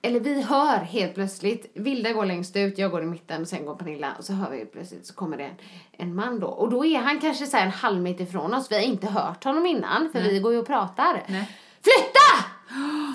[0.02, 3.66] eller vi hör helt plötsligt, Vilda går längst ut, jag går i mitten och sen
[3.66, 5.56] går Pernilla och så hör vi plötsligt så kommer det en,
[5.92, 6.48] en man då.
[6.48, 9.44] Och då är han kanske så en halv meter ifrån oss, vi har inte hört
[9.44, 11.24] honom innan för vi går ju och pratar.
[11.28, 11.52] Nej.
[11.84, 12.46] Flytta!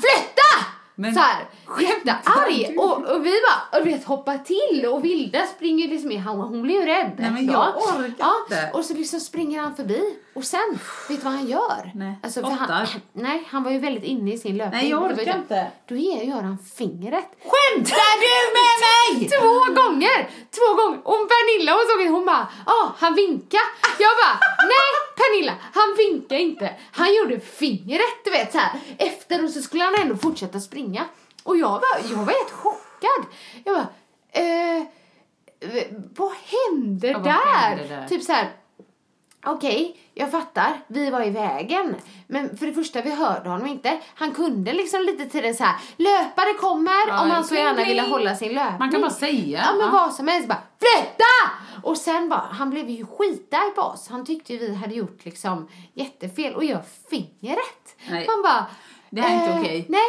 [0.01, 0.67] Flytta!
[0.95, 1.45] Men- så här,
[1.81, 2.79] jättearg.
[2.79, 6.63] Och, och vi bara, och vet, hoppar till och Vilda springer liksom i, hon, hon
[6.63, 7.13] blir ju rädd.
[7.19, 7.53] Nej, men Ja.
[7.53, 8.71] jag orkar ja, inte.
[8.75, 10.79] Och så liksom springer han förbi och sen,
[11.09, 11.91] vet du vad han gör?
[11.95, 14.81] Nej, Alltså, han, nej, han var ju väldigt inne i sin löpning.
[14.81, 15.71] Nej, jag orkar inte.
[15.89, 17.29] Då gör han fingret.
[17.51, 19.29] Skämtar du med mig?
[19.41, 20.19] Två gånger!
[20.59, 20.99] Två gånger!
[21.05, 23.59] Och Pernilla hon såg hon bara, ja, han vinka.
[23.99, 24.39] Jag bara,
[24.73, 26.75] nej Pernilla, han vinkade inte.
[26.93, 28.81] Han gjorde fingret, du vet så här.
[28.99, 31.05] Efter och så skulle han ändå fortsätta springa.
[31.43, 33.27] Och jag var, jag var helt chockad.
[33.65, 33.87] Jag bara,
[34.43, 34.83] eh,
[36.17, 37.35] vad hände Ja, vad där?
[37.61, 38.09] hände där?
[38.09, 38.51] Typ så här.
[39.47, 40.81] Okej, jag fattar.
[40.87, 41.97] Vi var i vägen.
[42.27, 43.99] Men för det första, vi hörde honom inte.
[44.15, 45.77] Han kunde liksom lite tiden så här.
[45.97, 48.79] Löpare kommer Ja, om han så gärna ville hålla sin löpning.
[48.79, 49.61] Man kan bara säga.
[49.67, 49.93] Ja, men Ja.
[49.93, 50.49] vad som helst.
[50.49, 51.51] Bara, flytta!
[51.83, 54.09] Och sen bara, han blev ju skitarg på oss.
[54.09, 57.97] Han tyckte ju vi hade gjort liksom jättefel och gör fingret.
[58.11, 58.27] Nej.
[58.29, 58.67] Han bara,
[59.11, 59.87] Det här är inte eh, okej.
[59.89, 60.01] Nej,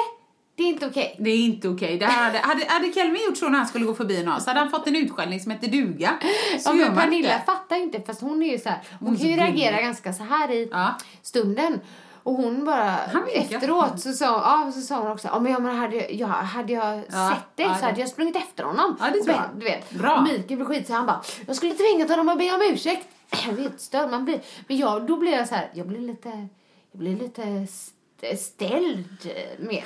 [0.56, 1.16] det är inte okej.
[1.20, 1.98] Det är inte okej.
[1.98, 4.50] Det här hade, hade, hade Kelvin gjort så när han skulle gå förbi någon så
[4.50, 6.14] hade han fått en utskällning som hette duga.
[6.60, 7.46] Så Ja, men Pernilla inte.
[7.46, 10.24] fattar inte fast hon är ju så här, hon, Hon kan ju reagera ganska så
[10.24, 10.94] här i Ja.
[11.22, 11.80] stunden.
[12.24, 12.96] Och hon bara,
[13.34, 17.30] efteråt så sa, ja, så sa hon också, ja men hade, jag, hade jag Ja,
[17.34, 18.96] sett det ja, så hade jag sprungit efter honom.
[19.00, 19.44] Ja, det tror jag.
[19.60, 19.92] Du vet.
[19.92, 20.16] Bra.
[20.18, 23.08] Och Mikael blev skit så han bara, jag skulle tvingat honom att be om ursäkt.
[23.48, 24.40] Jag vet, störd man blir.
[24.68, 26.30] Men jag, då blev jag så här, jag blev lite,
[26.92, 27.68] jag blev lite
[28.38, 29.84] ställd eh, mer.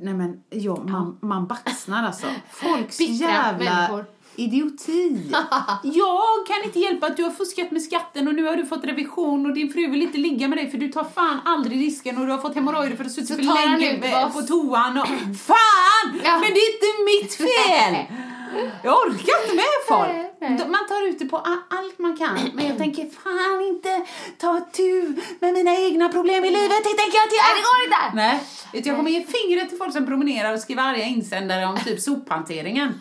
[0.00, 2.26] Nej men ja, man, man baxnar alltså.
[2.50, 4.04] Folks Bittra jävla människor.
[4.36, 5.30] idioti.
[5.82, 8.84] jag kan inte hjälpa att du har fuskat med skatten och nu har du fått
[8.84, 12.18] revision och din fru vill inte ligga med dig för du tar fan aldrig risken
[12.18, 15.08] och du har fått hemorrojder för att du suttit för länge på toan och
[15.38, 16.20] fan!
[16.24, 16.38] Ja.
[16.38, 18.16] Men det är inte mitt fel!
[18.82, 20.68] Jag orkar inte med folk.
[20.68, 21.36] Man tar ut det på
[21.70, 22.50] allt man kan.
[22.54, 24.06] Men jag tänker fan inte
[24.38, 26.84] ta tur med mina egna problem i livet.
[26.84, 27.46] Det tänker jag göra.
[27.46, 28.16] Nej, det går inte.
[28.16, 32.00] Nej, jag kommer ge fingret till folk som promenerar och skriver arga insändare om typ
[32.00, 33.00] sophanteringen.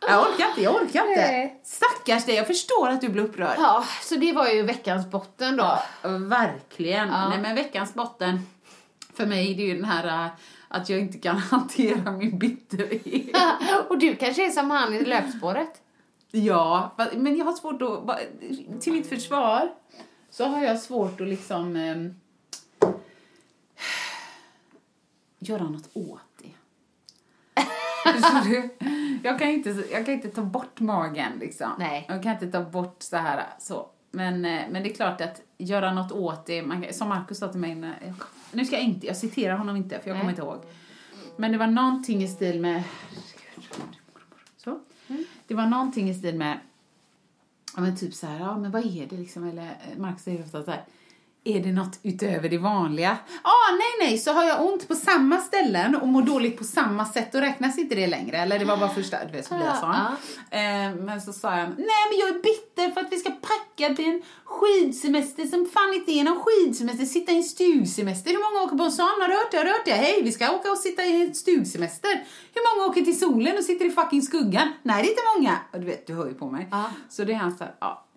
[0.00, 1.20] Jag orkar inte, jag orkar inte.
[1.20, 1.60] Nej.
[1.64, 3.56] Stackars dig, jag förstår att du blir upprörd.
[3.58, 5.78] Ja, så det var ju veckans botten då.
[6.02, 7.08] Ja, verkligen.
[7.08, 7.28] Ja.
[7.28, 8.46] Nej men veckans botten,
[9.16, 10.30] för mig det är ju den här äh,
[10.68, 13.36] att jag inte kan hantera min bitterhet.
[13.88, 15.82] Och du kanske är som han i löpspåret.
[16.30, 18.18] Ja, men jag har svårt att,
[18.80, 19.72] till mitt försvar,
[20.30, 22.14] så har jag svårt att liksom ehm,
[25.38, 26.52] göra något åt det.
[29.22, 31.70] Jag kan, inte, jag kan inte ta bort magen liksom.
[31.78, 32.06] Nej.
[32.08, 33.88] Jag kan inte ta bort så här så.
[34.10, 37.48] Men, eh, men det är klart att göra något åt det, man, som Markus sa
[37.48, 37.94] till mig,
[38.52, 40.60] nu ska jag inte, jag citerar honom inte för jag kommer inte ihåg.
[41.36, 42.82] Men det var någonting i stil med,
[44.56, 44.80] så.
[45.46, 46.58] Det var någonting i stil med,
[47.74, 50.44] ja men typ så här, ja men vad är det liksom, eller eh, Marcus säger
[50.44, 50.84] ofta så här,
[51.48, 53.18] är det något utöver det vanliga?
[53.42, 57.06] Ah, nej, nej, så har jag ont på samma ställen och mår dåligt på samma
[57.06, 58.36] sätt, då räknas inte det längre.
[58.36, 59.94] Eller det var bara första, du vet, så blir jag sån.
[60.50, 63.94] Eh, men så sa jag, nej men jag är bitter för att vi ska packa
[63.94, 68.30] till en skidsemester som fan inte är någon skidsemester, sitta i en stugsemester.
[68.30, 69.06] Hur många åker på en sån?
[69.22, 69.56] Har du hört det?
[69.56, 69.92] Har du hört det?
[69.92, 72.24] Hej, vi ska åka och sitta i en stugsemester.
[72.54, 74.68] Hur många åker till solen och sitter i fucking skuggan?
[74.82, 75.58] Nej, det är inte många.
[75.72, 76.68] Och du vet, du hör ju på mig.
[76.70, 76.84] Ja.
[77.08, 78.07] Så det är han så här, ja.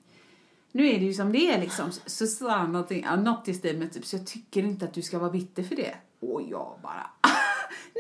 [0.72, 1.92] Nu är det ju som det är liksom.
[2.06, 4.94] Så- sa han någonting, ja, något i stil med typ, så jag tycker inte att
[4.94, 5.94] du ska vara bitter för det.
[6.22, 7.10] Och jag bara,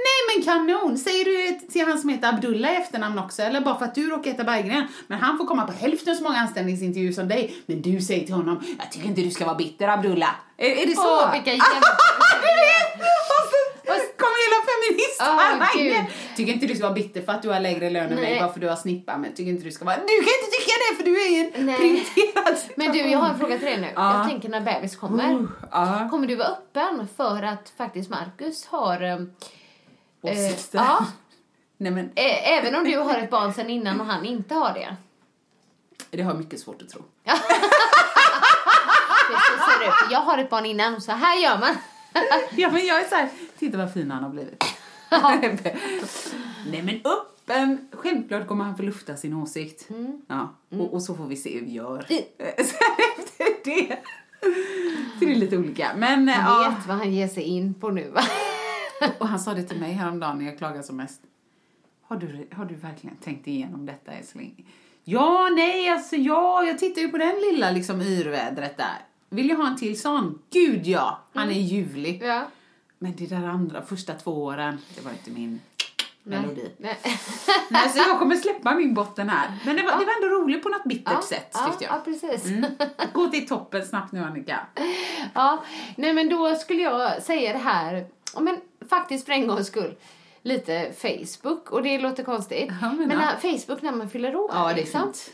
[0.05, 0.97] Nej men kanon!
[0.97, 3.41] Säger du till han som heter Abdullah i efternamn också?
[3.41, 4.87] Eller bara för att du råkar heta Berggren?
[5.07, 7.55] Men han får komma på hälften så många anställningsintervjuer som dig.
[7.65, 10.33] Men du säger till honom, jag tycker inte du ska vara bitter Abdullah.
[10.57, 11.01] Är, är det så?
[11.21, 11.63] Åh, vilka jävla...
[12.41, 13.01] du vet!
[13.91, 14.30] Och så kommer
[14.91, 16.05] feministfalangen.
[16.07, 18.39] Åh, tycker inte du ska vara bitter för att du har lägre lön än mig
[18.39, 19.17] bara för du har snippa.
[19.17, 19.95] Men tycker inte du ska vara...
[19.95, 21.77] Du kan inte tycka det för du är en Nej.
[21.77, 23.91] prioriterad Men du, jag har en fråga till dig nu.
[23.95, 24.17] Ja.
[24.17, 25.33] Jag tänker när bebis kommer.
[25.33, 26.07] Uh, ja.
[26.11, 29.01] Kommer du vara öppen för att faktiskt Marcus har...
[29.01, 29.17] eh,
[30.21, 30.79] Åsikter.
[30.79, 31.05] Eh, ja,
[31.77, 32.11] Nej men
[32.45, 34.95] även om du har ett barn sedan innan och han inte har det.
[36.09, 37.01] det har jag mycket svårt att tro.
[40.11, 41.75] Jag har ett barn innan, så här gör man.
[42.55, 43.29] Ja men jag är så här,
[43.59, 44.63] titta vad fin han har blivit.
[46.71, 49.87] Nej men öppen, självklart kommer han få lufta sin åsikt.
[50.27, 52.05] Ja, och, och så får vi se hur vi gör.
[52.07, 52.17] Sen
[53.17, 53.97] efter det.
[55.19, 55.91] Så det är lite olika.
[55.95, 56.69] Men Han ja.
[56.69, 58.21] vet vad han ger sig in på nu va?
[59.19, 61.21] Och han sa det till mig häromdagen när jag klagade som mest.
[62.01, 64.65] Har du, har du verkligen tänkt igenom detta älskling?
[65.03, 69.05] Ja, nej, alltså ja, jag tittar ju på den lilla liksom yrvädret där.
[69.29, 70.39] Vill jag ha en till sån?
[70.49, 72.21] Gud ja, han är ljuvlig.
[72.23, 72.47] Ja.
[73.03, 75.61] Men det där andra, första två åren, det var inte min
[76.23, 76.71] melodi.
[76.77, 76.97] Nej.
[77.69, 79.51] Nej, så jag kommer släppa min botten här.
[79.65, 81.93] Men det var, det var ändå roligt på något bittert sätt, ja, tyckte jag.
[81.93, 82.43] ja, precis.
[83.13, 84.59] Gå till toppen snabbt nu, Annika.
[85.33, 85.63] Ja,
[85.95, 88.57] nej men då skulle jag säga det här, ja, men
[88.89, 89.95] faktiskt för en gångs skull,
[90.41, 91.71] lite Facebook.
[91.71, 92.71] Och det låter konstigt.
[92.81, 93.17] Ja, men men ja.
[93.17, 94.51] när, Facebook när man fyller år.
[94.53, 95.01] Ja, det är liksom.
[95.01, 95.31] fint.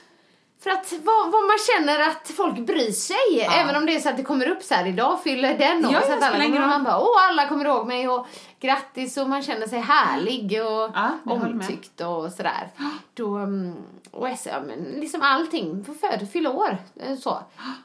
[0.63, 3.47] För att vad, vad man känner att folk bryr sig.
[3.59, 5.93] Även om det är så att det kommer upp så här, idag fyller den år.
[5.93, 8.27] Ja, så ja, att alla kommer, man bara, åh alla kommer ihåg mig och
[8.59, 12.69] grattis och man känner sig härlig och Ja, omtyckt och sådär.
[13.13, 13.75] Då, mm,
[14.11, 14.27] och
[14.67, 16.77] men liksom allting, för född, fylla år.
[16.95, 17.37] eh, Så.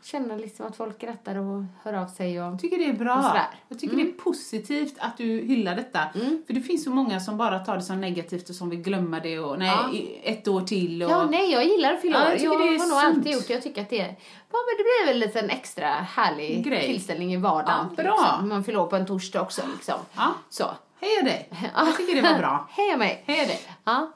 [0.02, 3.36] Känna liksom att folk grattar och hör av sig och Jag tycker det är bra.
[3.68, 6.00] Jag tycker det är positivt att du hyllar detta.
[6.46, 9.20] För det finns så många som bara tar det som negativt och som vill glömma
[9.20, 10.30] det och nej, Ja.
[10.30, 11.10] ett år till och...
[11.10, 12.60] Ja, nej, jag gillar att fylla Ja, år.
[12.60, 13.52] jag jag har nog alltid gjort det.
[13.54, 14.16] Jag tycker att det är...
[14.52, 16.86] Ja, men det blir väl en liten extra härlig Grej.
[16.86, 17.86] tillställning i vardagen.
[17.96, 18.12] Ja, bra.
[18.16, 18.48] Liksom.
[18.48, 19.62] Man fyller på en torsdag också.
[19.74, 19.98] Liksom.
[20.16, 20.34] Ja.
[20.50, 20.70] Så.
[21.00, 21.48] Heja dig!
[21.76, 22.68] Jag tycker det var bra.
[22.72, 23.22] Heja mig!
[23.26, 23.60] Heja dig!
[23.84, 24.12] Ja.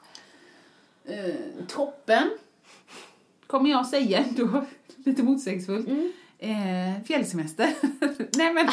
[1.09, 1.35] Eh,
[1.67, 2.29] toppen,
[3.47, 4.65] kommer jag säga ändå,
[5.05, 5.87] lite motsägelsefullt.
[6.39, 7.73] Eh, fjällsemester.
[8.37, 8.65] nej men...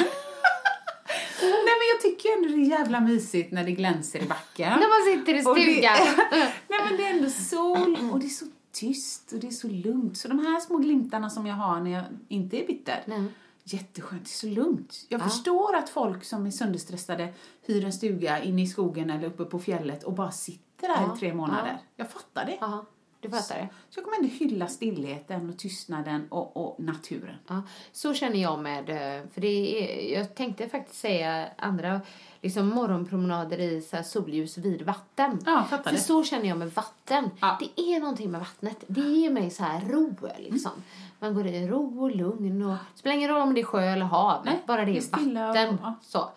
[1.42, 4.72] nej men jag tycker ändå det är jävla mysigt när det glänser i backen.
[4.80, 6.26] När man sitter i Och det- stugan.
[6.68, 8.44] Nej men det är ändå sol och det är så
[8.74, 10.16] tyst och det är så lugnt.
[10.18, 13.02] Så de här små glimtarna som jag har när jag inte är bitter.
[13.06, 13.24] Nej.
[13.64, 15.06] Jätteskönt, det är så lugnt.
[15.08, 19.44] Jag förstår att folk som är sönderstressade hyr en stuga inne i skogen eller uppe
[19.44, 21.70] på fjället och bara sitter där Ja, i tre månader.
[21.72, 21.78] ja.
[21.96, 22.58] Jag fattar det.
[22.60, 22.84] Ja,
[23.24, 23.68] du fattar det.
[23.90, 27.36] Så jag kommer ändå hylla stillheten och tystnaden och, och naturen.
[27.46, 27.62] Ja,
[27.92, 32.00] så känner jag med, eh, för det är, jag tänkte faktiskt säga andra
[32.42, 35.38] liksom morgonpromenader i så solljus vid vatten.
[35.46, 35.98] Ja, fattar För det.
[36.02, 37.30] så känner jag med vatten.
[37.40, 37.58] Ja.
[37.60, 38.84] Det är någonting med vattnet.
[38.86, 40.70] Det ger mig så här ro liksom.
[40.72, 40.82] Mm.
[41.18, 43.80] Man går i ro och lugn och det spelar ingen roll om det är sjö
[43.82, 44.44] eller hav.
[44.44, 45.78] Nej, bara det är och- vatten.
[45.82, 45.94] ja.
[46.02, 46.28] Så,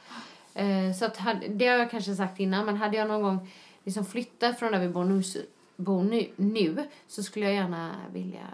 [0.53, 1.19] Eh, så att,
[1.49, 3.49] det har jag kanske sagt innan, men hade jag någon gång
[3.83, 5.23] liksom flyttat från där vi bor nu,
[5.77, 8.47] bor nu, nu så skulle jag gärna vilja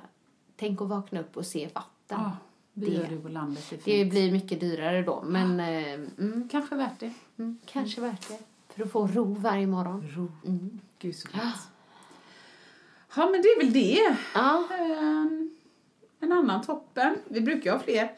[0.55, 1.89] tänk att vakna upp och se vatten.
[2.19, 2.31] Ja,
[2.73, 6.99] Det- det på landet, det Det blir mycket dyrare då, men eh, mm, Kanske värt
[6.99, 7.13] det.
[7.37, 8.39] mm, kanske värt det.
[8.75, 10.07] För att få ro varje morgon.
[10.15, 10.31] Ro.
[10.45, 10.79] Mm.
[10.99, 11.55] Gud så skönt.
[13.15, 14.17] Ja, men det är väl det.
[14.35, 15.49] Ja, Ehm,
[16.19, 17.15] En annan toppen.
[17.27, 18.11] Vi brukar ha fler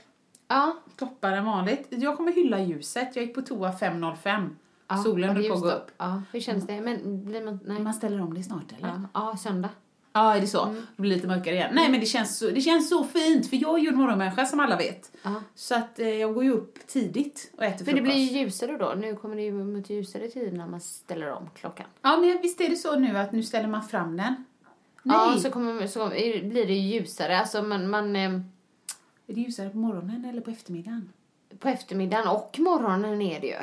[0.48, 0.78] ja.
[0.96, 1.88] toppar än vanligt.
[1.90, 3.16] Jag kommer hylla ljuset.
[3.16, 4.50] Jag gick på toa 5.05.
[4.88, 5.92] ja Solen höll på att gå upp.
[5.98, 6.82] Ja, hur känns det?
[6.82, 7.60] Men blir man...
[7.66, 7.80] Nej.
[7.80, 8.88] Man ställer om det snart eller?
[8.88, 9.70] Ja, ja söndag.
[10.14, 10.64] Ja, är det så?
[10.66, 10.76] Mm.
[10.96, 11.70] Det blir lite mörkare igen.
[11.74, 14.46] Nej, men det känns, så, det känns så fint för jag är ju en morgonmänniska
[14.46, 15.12] som alla vet.
[15.24, 15.42] Ja.
[15.56, 18.04] Så att eh, jag går ju upp tidigt och äter Men det frukost.
[18.16, 18.94] blir ju ljusare då.
[18.98, 21.86] Nu kommer det ju mot ljusare tid när man ställer om klockan.
[22.02, 24.46] Ja, men visst är det så nu att nu ställer man fram den?
[25.04, 27.40] Nej, Ja, så, kommer, så blir det ju ljusare.
[27.40, 28.32] Alltså man, man, eh,
[29.28, 31.10] är det ljusare på morgonen eller på eftermiddagen?
[31.60, 33.58] på eftermiddagen och morgonen är det ju.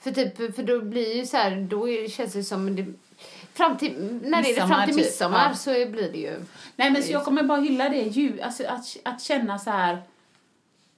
[0.00, 2.76] För, typ, för då blir ju så här, då är, känns det som...
[2.76, 2.86] Det,
[3.54, 5.04] fram till, när det är det Midsommar, fram till typ.
[5.04, 5.54] midsommar Ja.
[5.54, 6.40] så blir det ju...
[6.76, 8.02] Nej, men så jag kommer bara hylla det.
[8.02, 10.02] Ljus, alltså, att, att känna så här...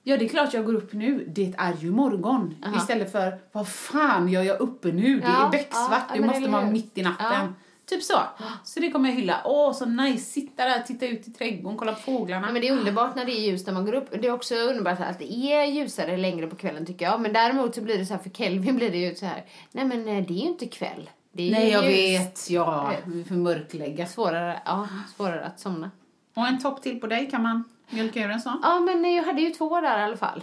[0.03, 1.25] Ja, det är klart jag går upp nu.
[1.29, 2.57] Det är ju morgon.
[2.67, 2.77] Aha.
[2.77, 5.21] Istället för, vad fan gör jag uppe nu?
[5.21, 6.03] Det Ja, är becksvart.
[6.09, 7.27] ja, men måste vara mitt i natten.
[7.33, 7.49] Ja.
[7.91, 8.19] Typ så.
[8.65, 9.41] Så det kommer jag hylla.
[9.45, 10.25] Åh, så nice.
[10.33, 12.47] Sitta där, titta ut i trädgården, kolla på fåglarna.
[12.47, 14.09] Ja, men det är underbart när det är ljust när man går upp.
[14.11, 17.21] Det är också underbart att det är ljusare längre på kvällen tycker jag.
[17.21, 19.85] Men däremot så blir det så här, för Kelvin blir det ju så här, nej
[19.85, 21.11] men eh, det är ju inte kväll.
[21.33, 22.51] Det är ju Nej, jag vet.
[22.51, 24.07] Ja, vi får mörklägga.
[24.07, 25.91] Svårare, ja, svårare att somna.
[26.37, 28.61] Och en topp till på dig, kan man mjölka ur en sån?
[28.63, 30.43] Ja, men jag hade ju två där i alla fall.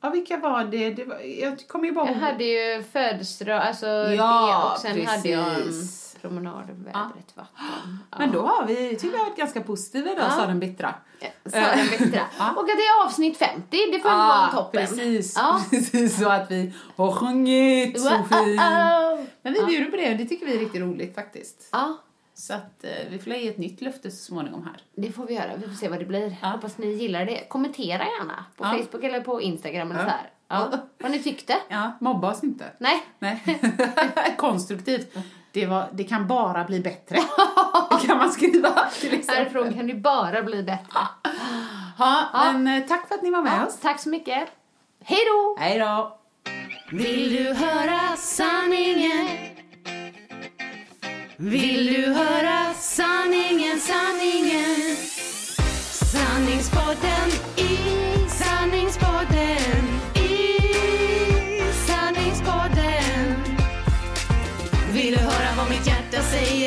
[0.00, 0.90] Ja, vilka var det?
[0.90, 5.06] det var, jag kommer ju bara Jag hade ju födelsedag, alltså Ja, det och sen
[5.06, 6.07] hade jag precis.
[6.20, 7.54] Promenad över vädret, vatten.
[8.10, 8.18] Ja.
[8.18, 10.30] Men då har vi, tycker jag, varit ganska positiva idag, Ja.
[10.30, 10.94] sa den bittra.
[11.46, 12.20] Sa den bittra.
[12.56, 13.62] Och att det är avsnitt 50,
[13.92, 14.80] det får ju vara toppen.
[14.86, 15.60] Precis, Ja.
[15.70, 18.60] precis så att vi har sjungit så fint.
[19.42, 21.68] Men vi bjuder på det och det tycker vi är riktigt roligt faktiskt.
[21.72, 21.96] Ja,
[22.34, 24.82] Så att eh, vi får ge ett nytt löfte så småningom här.
[24.96, 25.56] det får vi göra.
[25.56, 26.36] Vi får se vad det blir.
[26.42, 26.48] Ja.
[26.48, 27.44] Hoppas ni gillar det.
[27.48, 28.70] Kommentera gärna på Ja.
[28.78, 30.06] Facebook eller på Instagram eller Ja.
[30.06, 30.30] så här.
[30.50, 30.70] Ja.
[31.02, 31.54] Vad ni tyckte.
[31.68, 32.64] Ja, mobba oss inte.
[32.78, 33.02] Nej.
[33.18, 33.42] Nej.
[34.36, 35.14] Konstruktivt.
[35.52, 37.16] Det, var, det kan bara bli bättre.
[37.90, 38.70] det kan man skriva
[39.00, 39.36] till exempel.
[39.44, 40.98] Härifrån kan det bara bli bättre.
[41.98, 43.78] Ja, men eh, tack för att ni var med Ja, oss.
[43.80, 44.48] tack så mycket.
[45.04, 45.56] Hej då!
[45.60, 46.18] Hej då!
[46.92, 49.28] Vill du höra sanningen?
[51.36, 54.96] Vill du höra sanningen, sanningen?
[56.12, 57.76] Sanningspodden i
[58.28, 59.37] sanningspodden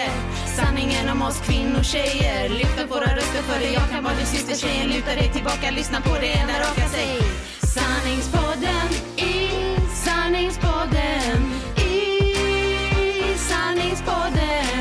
[0.02, 0.47] hjärta?
[0.56, 3.74] Sanningen om oss kvinnor, tjejer Lyft upp våra röster för det.
[3.74, 7.08] Jag kan vara din syster Tjejen, luta dig tillbaka, lyssna på det enda raka sig.
[7.62, 8.88] Sanningspodden
[9.18, 9.49] i
[10.06, 11.41] sanningspodden
[11.78, 14.80] i sanningspodden.